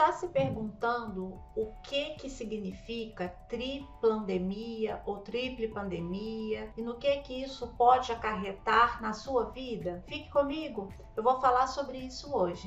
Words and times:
está 0.00 0.12
se 0.12 0.28
perguntando 0.28 1.38
o 1.54 1.74
que 1.82 2.14
que 2.14 2.30
significa 2.30 3.28
triplandemia 3.50 5.02
ou 5.04 5.18
triple 5.18 5.68
pandemia 5.68 6.72
e 6.74 6.80
no 6.80 6.94
que 6.94 7.18
que 7.18 7.42
isso 7.42 7.66
pode 7.76 8.10
acarretar 8.10 9.02
na 9.02 9.12
sua 9.12 9.50
vida? 9.50 10.02
Fique 10.08 10.30
comigo, 10.30 10.88
eu 11.14 11.22
vou 11.22 11.38
falar 11.38 11.66
sobre 11.66 11.98
isso 11.98 12.34
hoje. 12.34 12.66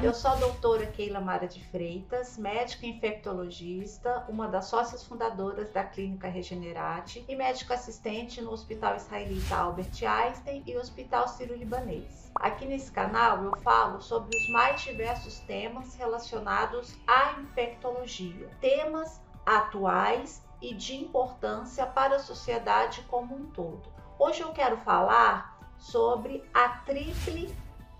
Eu 0.00 0.14
sou 0.14 0.30
a 0.30 0.36
doutora 0.36 0.86
Keila 0.86 1.20
Mara 1.20 1.48
de 1.48 1.60
Freitas, 1.70 2.38
médica 2.38 2.86
infectologista, 2.86 4.24
uma 4.28 4.46
das 4.46 4.66
sócias 4.66 5.02
fundadoras 5.02 5.72
da 5.72 5.82
Clínica 5.82 6.28
Regenerate 6.28 7.24
e 7.26 7.34
médica 7.34 7.74
assistente 7.74 8.40
no 8.40 8.52
Hospital 8.52 8.94
Israelita 8.94 9.56
Albert 9.56 9.90
Einstein 10.04 10.62
e 10.64 10.76
Hospital 10.76 11.26
Sírio-Libanês. 11.26 12.30
Aqui 12.36 12.64
nesse 12.64 12.92
canal 12.92 13.42
eu 13.42 13.56
falo 13.56 14.00
sobre 14.00 14.36
os 14.36 14.52
mais 14.52 14.80
diversos 14.82 15.40
temas 15.40 15.96
relacionados 15.96 16.96
à 17.04 17.32
infectologia, 17.40 18.48
temas 18.60 19.20
atuais 19.44 20.44
e 20.62 20.74
de 20.74 20.94
importância 20.94 21.84
para 21.84 22.16
a 22.16 22.20
sociedade 22.20 23.02
como 23.08 23.34
um 23.34 23.50
todo. 23.50 23.92
Hoje 24.16 24.42
eu 24.42 24.52
quero 24.52 24.76
falar 24.76 25.58
sobre 25.76 26.44
a 26.54 26.68
triple 26.68 27.52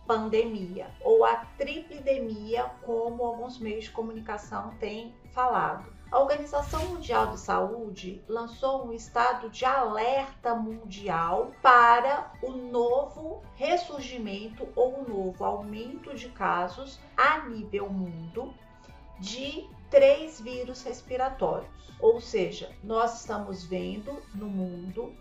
pandemia 0.09 0.91
ou 1.03 1.23
a 1.23 1.37
tripidemia, 1.59 2.65
como 2.83 3.23
alguns 3.23 3.59
meios 3.59 3.85
de 3.85 3.91
comunicação 3.91 4.75
têm 4.81 5.15
falado. 5.35 5.93
A 6.11 6.19
Organização 6.19 6.83
Mundial 6.87 7.27
de 7.33 7.39
Saúde 7.39 8.25
lançou 8.27 8.87
um 8.87 8.95
estado 8.95 9.51
de 9.51 9.67
alerta 9.67 10.55
mundial 10.55 11.53
para 11.61 12.33
o 12.43 12.53
novo 12.53 13.43
ressurgimento 13.55 14.67
ou 14.75 15.01
o 15.01 15.07
novo 15.07 15.45
aumento 15.45 16.15
de 16.15 16.31
casos 16.31 16.99
a 17.15 17.47
nível 17.47 17.91
mundo 17.91 18.55
de 19.21 19.69
três 19.91 20.41
vírus 20.41 20.83
respiratórios. 20.83 21.93
Ou 22.01 22.19
seja, 22.19 22.71
nós 22.83 23.21
estamos 23.21 23.65
vendo 23.65 24.23
no 24.35 24.47
mundo 24.47 25.13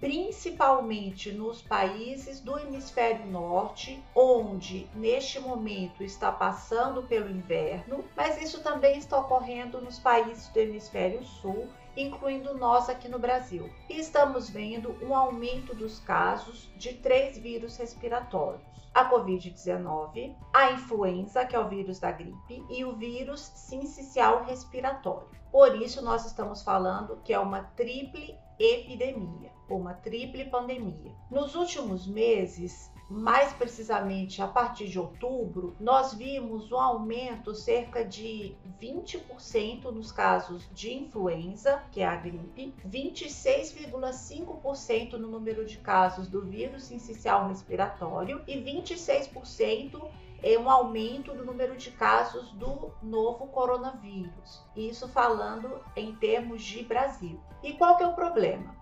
principalmente 0.00 1.30
nos 1.32 1.62
países 1.62 2.40
do 2.40 2.58
hemisfério 2.58 3.26
norte, 3.26 4.02
onde 4.14 4.88
neste 4.94 5.38
momento 5.38 6.02
está 6.02 6.32
passando 6.32 7.02
pelo 7.04 7.30
inverno, 7.30 8.04
mas 8.16 8.40
isso 8.42 8.62
também 8.62 8.98
está 8.98 9.18
ocorrendo 9.18 9.80
nos 9.80 9.98
países 9.98 10.48
do 10.48 10.58
hemisfério 10.58 11.24
sul, 11.24 11.68
incluindo 11.96 12.56
nós 12.56 12.88
aqui 12.88 13.08
no 13.08 13.18
Brasil. 13.18 13.70
E 13.88 13.98
estamos 13.98 14.50
vendo 14.50 14.96
um 15.02 15.14
aumento 15.14 15.74
dos 15.74 16.00
casos 16.00 16.70
de 16.76 16.94
três 16.94 17.38
vírus 17.38 17.76
respiratórios 17.76 18.72
a 18.94 19.08
Covid-19, 19.10 20.34
a 20.52 20.72
influenza, 20.72 21.46
que 21.46 21.56
é 21.56 21.58
o 21.58 21.68
vírus 21.68 21.98
da 21.98 22.12
gripe, 22.12 22.62
e 22.68 22.84
o 22.84 22.94
vírus 22.94 23.40
sincicial 23.40 24.44
respiratório. 24.44 25.28
Por 25.50 25.80
isso, 25.80 26.02
nós 26.02 26.26
estamos 26.26 26.62
falando 26.62 27.18
que 27.24 27.32
é 27.32 27.38
uma 27.38 27.62
triple 27.76 28.38
epidemia, 28.62 29.50
ou 29.68 29.80
uma 29.80 29.94
triple 29.94 30.44
pandemia. 30.44 31.12
Nos 31.30 31.54
últimos 31.54 32.06
meses, 32.06 32.90
mais 33.08 33.52
precisamente 33.52 34.40
a 34.40 34.48
partir 34.48 34.88
de 34.88 34.98
outubro, 34.98 35.76
nós 35.78 36.14
vimos 36.14 36.72
um 36.72 36.78
aumento 36.78 37.54
cerca 37.54 38.02
de 38.04 38.56
20% 38.80 39.90
nos 39.90 40.10
casos 40.10 40.66
de 40.72 40.94
influenza, 40.94 41.82
que 41.90 42.00
é 42.00 42.06
a 42.06 42.16
gripe, 42.16 42.72
26,5% 42.88 45.12
no 45.12 45.28
número 45.28 45.66
de 45.66 45.76
casos 45.78 46.28
do 46.28 46.42
vírus 46.42 46.84
sincicial 46.84 47.48
respiratório 47.48 48.40
e 48.46 48.56
26% 48.56 50.02
é 50.42 50.58
um 50.58 50.70
aumento 50.70 51.32
do 51.32 51.44
número 51.44 51.76
de 51.76 51.90
casos 51.90 52.50
do 52.52 52.92
novo 53.02 53.46
coronavírus. 53.46 54.62
Isso 54.76 55.08
falando 55.08 55.80
em 55.94 56.14
termos 56.14 56.62
de 56.62 56.82
Brasil. 56.82 57.40
E 57.62 57.74
qual 57.74 57.96
que 57.96 58.02
é 58.02 58.06
o 58.06 58.14
problema? 58.14 58.74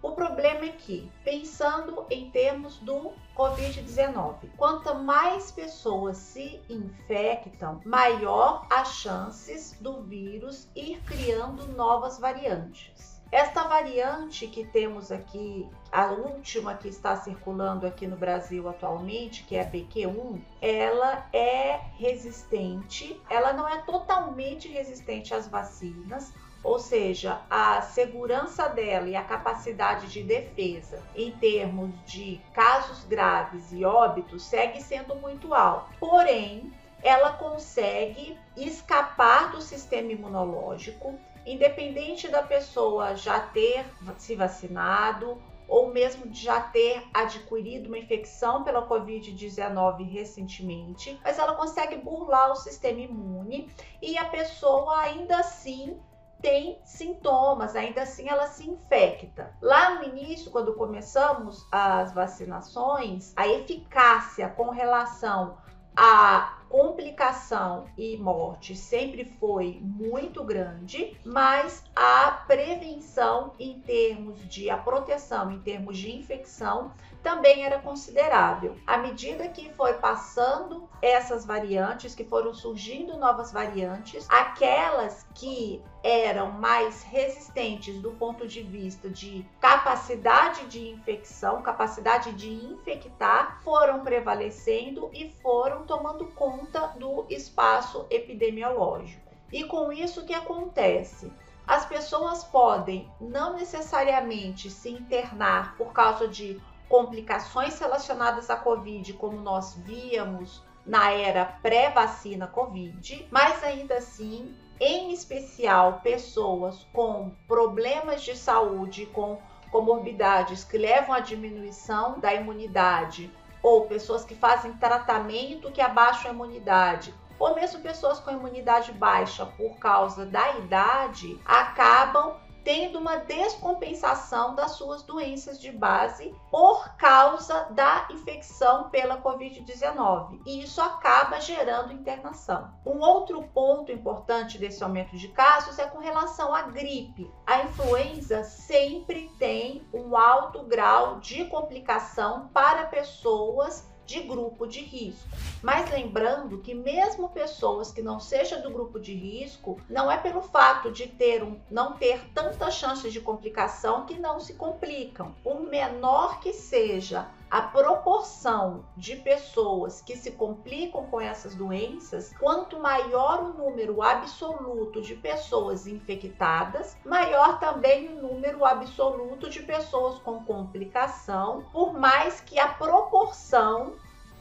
O 0.00 0.12
problema 0.12 0.64
é 0.64 0.68
que, 0.68 1.10
pensando 1.24 2.06
em 2.08 2.30
termos 2.30 2.76
do 2.78 3.10
Covid-19, 3.36 4.48
quanto 4.56 4.94
mais 4.94 5.50
pessoas 5.50 6.16
se 6.18 6.62
infectam, 6.70 7.80
maior 7.84 8.64
as 8.70 8.94
chances 8.94 9.76
do 9.80 10.02
vírus 10.02 10.68
ir 10.76 11.02
criando 11.02 11.66
novas 11.72 12.16
variantes. 12.16 13.07
Esta 13.30 13.64
variante 13.64 14.46
que 14.46 14.64
temos 14.64 15.12
aqui, 15.12 15.68
a 15.92 16.06
última 16.06 16.74
que 16.74 16.88
está 16.88 17.14
circulando 17.14 17.86
aqui 17.86 18.06
no 18.06 18.16
Brasil 18.16 18.66
atualmente, 18.66 19.44
que 19.44 19.54
é 19.54 19.60
a 19.60 19.70
BQ1, 19.70 20.40
ela 20.62 21.26
é 21.30 21.78
resistente, 21.98 23.20
ela 23.28 23.52
não 23.52 23.68
é 23.68 23.82
totalmente 23.82 24.66
resistente 24.68 25.34
às 25.34 25.46
vacinas, 25.46 26.32
ou 26.64 26.78
seja, 26.78 27.42
a 27.50 27.82
segurança 27.82 28.66
dela 28.66 29.08
e 29.08 29.14
a 29.14 29.22
capacidade 29.22 30.08
de 30.08 30.22
defesa 30.22 31.02
em 31.14 31.30
termos 31.32 31.90
de 32.06 32.40
casos 32.54 33.04
graves 33.04 33.70
e 33.72 33.84
óbitos 33.84 34.42
segue 34.42 34.82
sendo 34.82 35.14
muito 35.14 35.52
alta. 35.52 35.92
Porém, 36.00 36.72
ela 37.02 37.32
consegue 37.34 38.36
escapar 38.56 39.52
do 39.52 39.60
sistema 39.60 40.12
imunológico, 40.12 41.14
independente 41.52 42.28
da 42.28 42.42
pessoa 42.42 43.14
já 43.16 43.40
ter 43.40 43.84
se 44.16 44.34
vacinado 44.34 45.40
ou 45.68 45.92
mesmo 45.92 46.26
de 46.26 46.44
já 46.44 46.60
ter 46.60 47.06
adquirido 47.12 47.88
uma 47.88 47.98
infecção 47.98 48.64
pela 48.64 48.88
Covid-19 48.88 50.08
recentemente, 50.10 51.20
mas 51.22 51.38
ela 51.38 51.54
consegue 51.54 51.96
burlar 51.96 52.52
o 52.52 52.56
sistema 52.56 53.00
imune 53.00 53.70
e 54.00 54.16
a 54.16 54.24
pessoa 54.24 54.98
ainda 55.00 55.38
assim 55.38 56.00
tem 56.40 56.80
sintomas, 56.84 57.74
ainda 57.74 58.02
assim 58.02 58.28
ela 58.28 58.46
se 58.46 58.68
infecta. 58.68 59.52
Lá 59.60 59.96
no 59.96 60.04
início, 60.04 60.50
quando 60.50 60.74
começamos 60.74 61.66
as 61.70 62.12
vacinações, 62.14 63.32
a 63.36 63.46
eficácia 63.46 64.48
com 64.48 64.70
relação 64.70 65.58
à 65.96 66.57
complicação 66.68 67.86
e 67.96 68.16
morte 68.16 68.76
sempre 68.76 69.24
foi 69.24 69.78
muito 69.82 70.44
grande, 70.44 71.16
mas 71.24 71.82
a 71.94 72.30
prevenção 72.46 73.52
em 73.58 73.80
termos 73.80 74.38
de 74.48 74.70
a 74.70 74.76
proteção 74.76 75.50
em 75.50 75.58
termos 75.60 75.98
de 75.98 76.14
infecção 76.14 76.92
também 77.22 77.64
era 77.64 77.78
considerável. 77.80 78.76
À 78.86 78.96
medida 78.98 79.48
que 79.48 79.72
foi 79.74 79.94
passando 79.94 80.88
essas 81.02 81.44
variantes, 81.44 82.14
que 82.14 82.24
foram 82.24 82.54
surgindo 82.54 83.16
novas 83.16 83.52
variantes, 83.52 84.26
aquelas 84.30 85.26
que 85.34 85.82
eram 86.02 86.52
mais 86.52 87.02
resistentes 87.02 88.00
do 88.00 88.12
ponto 88.12 88.46
de 88.46 88.62
vista 88.62 89.08
de 89.08 89.44
capacidade 89.60 90.66
de 90.66 90.88
infecção, 90.88 91.60
capacidade 91.60 92.32
de 92.32 92.50
infectar, 92.50 93.60
foram 93.62 94.00
prevalecendo 94.00 95.10
e 95.12 95.30
foram 95.42 95.84
tomando 95.84 96.26
conta 96.28 96.57
do 96.98 97.26
espaço 97.28 98.06
epidemiológico. 98.10 99.28
E 99.52 99.64
com 99.64 99.92
isso 99.92 100.20
o 100.20 100.26
que 100.26 100.34
acontece? 100.34 101.32
As 101.66 101.84
pessoas 101.84 102.44
podem 102.44 103.10
não 103.20 103.54
necessariamente 103.54 104.70
se 104.70 104.88
internar 104.88 105.76
por 105.76 105.92
causa 105.92 106.26
de 106.26 106.60
complicações 106.88 107.78
relacionadas 107.78 108.48
à 108.48 108.56
Covid, 108.56 109.12
como 109.14 109.38
nós 109.40 109.74
víamos 109.74 110.62
na 110.86 111.10
era 111.10 111.44
pré-vacina 111.44 112.46
Covid, 112.46 113.28
mas 113.30 113.62
ainda 113.62 113.96
assim, 113.96 114.56
em 114.80 115.12
especial 115.12 116.00
pessoas 116.02 116.86
com 116.92 117.30
problemas 117.46 118.22
de 118.22 118.34
saúde, 118.34 119.04
com 119.06 119.38
comorbidades 119.70 120.64
que 120.64 120.78
levam 120.78 121.14
à 121.14 121.20
diminuição 121.20 122.18
da 122.18 122.32
imunidade, 122.32 123.30
ou 123.62 123.86
pessoas 123.86 124.24
que 124.24 124.34
fazem 124.34 124.72
tratamento 124.74 125.72
que 125.72 125.80
abaixam 125.80 126.30
a 126.30 126.34
imunidade, 126.34 127.14
ou 127.38 127.54
mesmo 127.54 127.80
pessoas 127.80 128.18
com 128.18 128.30
imunidade 128.30 128.92
baixa 128.92 129.46
por 129.46 129.76
causa 129.78 130.26
da 130.26 130.56
idade, 130.58 131.40
acabam 131.44 132.36
tendo 132.68 132.98
uma 132.98 133.16
descompensação 133.16 134.54
das 134.54 134.72
suas 134.72 135.02
doenças 135.02 135.58
de 135.58 135.72
base 135.72 136.36
por 136.50 136.96
causa 136.98 137.62
da 137.70 138.06
infecção 138.10 138.90
pela 138.90 139.22
Covid-19. 139.22 140.42
E 140.44 140.64
isso 140.64 140.78
acaba 140.82 141.40
gerando 141.40 141.94
internação. 141.94 142.70
Um 142.84 142.98
outro 142.98 143.42
ponto 143.54 143.90
importante 143.90 144.58
desse 144.58 144.84
aumento 144.84 145.16
de 145.16 145.28
casos 145.28 145.78
é 145.78 145.86
com 145.86 145.98
relação 145.98 146.54
à 146.54 146.60
gripe. 146.60 147.32
A 147.46 147.62
influenza 147.62 148.44
sempre 148.44 149.30
tem 149.38 149.88
um 149.90 150.14
alto 150.14 150.62
grau 150.64 151.20
de 151.20 151.46
complicação 151.46 152.48
para 152.48 152.84
pessoas 152.84 153.88
de 154.08 154.20
grupo 154.20 154.66
de 154.66 154.80
risco. 154.80 155.28
Mas 155.62 155.90
lembrando 155.90 156.58
que 156.62 156.74
mesmo 156.74 157.28
pessoas 157.28 157.92
que 157.92 158.00
não 158.00 158.18
sejam 158.18 158.62
do 158.62 158.70
grupo 158.70 158.98
de 158.98 159.12
risco, 159.12 159.78
não 159.86 160.10
é 160.10 160.16
pelo 160.16 160.40
fato 160.40 160.90
de 160.90 161.06
ter 161.06 161.42
um, 161.44 161.60
não 161.70 161.92
ter 161.92 162.18
tantas 162.32 162.74
chances 162.74 163.12
de 163.12 163.20
complicação 163.20 164.06
que 164.06 164.18
não 164.18 164.40
se 164.40 164.54
complicam. 164.54 165.34
Por 165.44 165.60
menor 165.60 166.40
que 166.40 166.54
seja 166.54 167.28
a 167.50 167.62
proporção 167.62 168.84
de 168.96 169.16
pessoas 169.16 170.02
que 170.02 170.16
se 170.16 170.32
complicam 170.32 171.06
com 171.06 171.20
essas 171.20 171.54
doenças, 171.54 172.34
quanto 172.38 172.78
maior 172.78 173.42
o 173.42 173.52
número 173.54 174.02
absoluto 174.02 175.00
de 175.00 175.14
pessoas 175.14 175.86
infectadas, 175.86 176.96
maior 177.04 177.58
também 177.58 178.08
o 178.08 178.22
número 178.22 178.64
absoluto 178.64 179.48
de 179.48 179.62
pessoas 179.62 180.18
com 180.18 180.44
complicação, 180.44 181.64
por 181.72 181.94
mais 181.94 182.40
que 182.40 182.58
a 182.58 182.68
proporção 182.68 183.94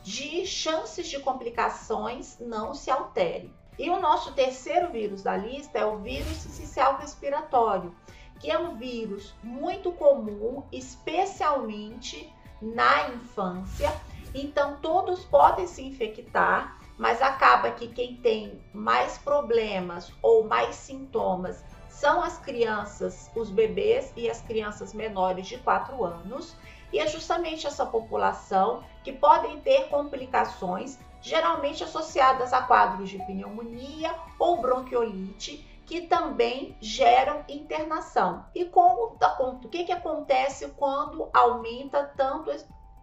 de 0.03 0.45
chances 0.45 1.07
de 1.07 1.19
complicações 1.19 2.37
não 2.39 2.73
se 2.73 2.91
altere. 2.91 3.53
E 3.79 3.89
o 3.89 3.99
nosso 3.99 4.33
terceiro 4.33 4.91
vírus 4.91 5.21
da 5.21 5.37
lista 5.37 5.77
é 5.77 5.85
o 5.85 5.99
vírus 5.99 6.37
sincicial 6.37 6.97
respiratório, 6.97 7.95
que 8.39 8.49
é 8.49 8.57
um 8.57 8.75
vírus 8.75 9.33
muito 9.43 9.91
comum, 9.91 10.63
especialmente 10.71 12.33
na 12.61 13.09
infância. 13.09 13.93
Então, 14.33 14.77
todos 14.81 15.23
podem 15.25 15.67
se 15.67 15.83
infectar, 15.83 16.79
mas 16.97 17.21
acaba 17.21 17.71
que 17.71 17.87
quem 17.87 18.17
tem 18.17 18.61
mais 18.73 19.17
problemas 19.17 20.11
ou 20.21 20.43
mais 20.43 20.75
sintomas 20.75 21.63
são 21.89 22.21
as 22.21 22.37
crianças, 22.37 23.31
os 23.35 23.49
bebês 23.49 24.13
e 24.15 24.29
as 24.29 24.41
crianças 24.41 24.93
menores 24.93 25.47
de 25.47 25.57
4 25.57 26.03
anos. 26.03 26.55
E 26.93 26.99
é 26.99 27.07
justamente 27.07 27.67
essa 27.67 27.85
população 27.85 28.83
que 29.03 29.11
podem 29.11 29.59
ter 29.61 29.89
complicações, 29.89 30.99
geralmente 31.21 31.83
associadas 31.83 32.53
a 32.53 32.61
quadros 32.61 33.09
de 33.09 33.17
pneumonia 33.19 34.13
ou 34.39 34.61
bronquiolite, 34.61 35.67
que 35.87 36.01
também 36.01 36.77
geram 36.81 37.45
internação. 37.47 38.45
E 38.53 38.65
como, 38.65 39.17
o 39.39 39.69
que, 39.69 39.85
que 39.85 39.91
acontece 39.93 40.67
quando 40.71 41.29
aumenta 41.33 42.03
tanto 42.17 42.51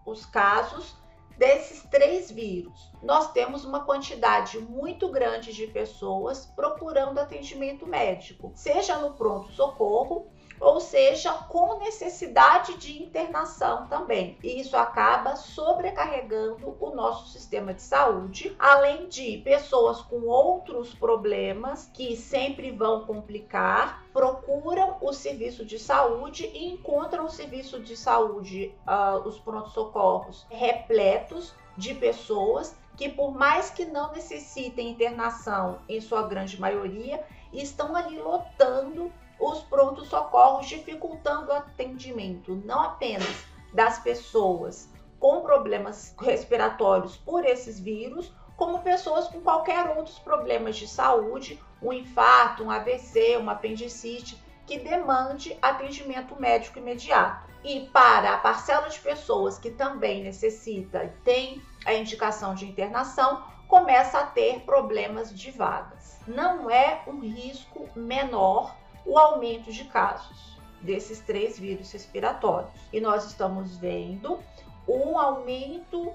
os 0.04 0.26
casos 0.26 0.94
desses 1.38 1.82
três 1.84 2.30
vírus? 2.30 2.92
Nós 3.02 3.32
temos 3.32 3.64
uma 3.64 3.86
quantidade 3.86 4.58
muito 4.58 5.10
grande 5.10 5.54
de 5.54 5.66
pessoas 5.66 6.44
procurando 6.54 7.18
atendimento 7.18 7.86
médico, 7.86 8.52
seja 8.54 8.98
no 8.98 9.14
pronto-socorro 9.14 10.28
ou 10.60 10.80
seja, 10.80 11.32
com 11.32 11.78
necessidade 11.78 12.76
de 12.78 13.02
internação 13.02 13.86
também. 13.86 14.38
E 14.42 14.60
isso 14.60 14.76
acaba 14.76 15.36
sobrecarregando 15.36 16.76
o 16.80 16.90
nosso 16.90 17.28
sistema 17.28 17.74
de 17.74 17.82
saúde, 17.82 18.54
além 18.58 19.08
de 19.08 19.38
pessoas 19.38 20.00
com 20.00 20.22
outros 20.22 20.94
problemas 20.94 21.90
que 21.92 22.16
sempre 22.16 22.70
vão 22.70 23.04
complicar, 23.04 24.04
procuram 24.12 24.96
o 25.00 25.12
serviço 25.12 25.64
de 25.64 25.78
saúde 25.78 26.50
e 26.54 26.72
encontram 26.72 27.24
o 27.24 27.30
serviço 27.30 27.80
de 27.80 27.96
saúde, 27.96 28.74
uh, 28.86 29.26
os 29.26 29.38
prontos-socorros, 29.38 30.46
repletos 30.50 31.54
de 31.76 31.94
pessoas 31.94 32.76
que, 32.96 33.08
por 33.08 33.32
mais 33.32 33.70
que 33.70 33.84
não 33.84 34.12
necessitem 34.12 34.90
internação, 34.90 35.80
em 35.88 36.00
sua 36.00 36.22
grande 36.22 36.60
maioria, 36.60 37.24
estão 37.52 37.94
ali 37.94 38.18
lotando 38.18 39.12
os 39.38 39.60
prontos 39.62 40.08
socorros, 40.08 40.66
dificultando 40.66 41.50
o 41.50 41.54
atendimento 41.54 42.54
não 42.64 42.80
apenas 42.80 43.44
das 43.72 43.98
pessoas 43.98 44.88
com 45.18 45.40
problemas 45.40 46.14
respiratórios 46.20 47.16
por 47.16 47.44
esses 47.44 47.80
vírus, 47.80 48.32
como 48.56 48.82
pessoas 48.82 49.26
com 49.28 49.40
qualquer 49.40 49.96
outros 49.96 50.18
problemas 50.18 50.76
de 50.76 50.86
saúde, 50.86 51.60
um 51.82 51.92
infarto, 51.92 52.62
um 52.62 52.70
AVC, 52.70 53.36
uma 53.36 53.52
apendicite, 53.52 54.40
que 54.66 54.78
demande 54.78 55.56
atendimento 55.60 56.40
médico 56.40 56.78
imediato. 56.78 57.52
E 57.64 57.88
para 57.88 58.34
a 58.34 58.38
parcela 58.38 58.88
de 58.88 58.98
pessoas 59.00 59.58
que 59.58 59.70
também 59.70 60.22
necessita 60.22 61.04
e 61.04 61.08
tem 61.24 61.62
a 61.84 61.94
indicação 61.94 62.54
de 62.54 62.66
internação, 62.66 63.42
começa 63.66 64.18
a 64.18 64.26
ter 64.26 64.60
problemas 64.60 65.34
de 65.34 65.50
vagas. 65.50 66.20
Não 66.26 66.70
é 66.70 67.02
um 67.06 67.20
risco 67.20 67.88
menor 67.96 68.76
o 69.04 69.18
aumento 69.18 69.72
de 69.72 69.84
casos 69.84 70.58
desses 70.80 71.20
três 71.20 71.58
vírus 71.58 71.90
respiratórios. 71.90 72.72
E 72.92 73.00
nós 73.00 73.24
estamos 73.24 73.76
vendo 73.76 74.38
um 74.86 75.18
aumento 75.18 76.12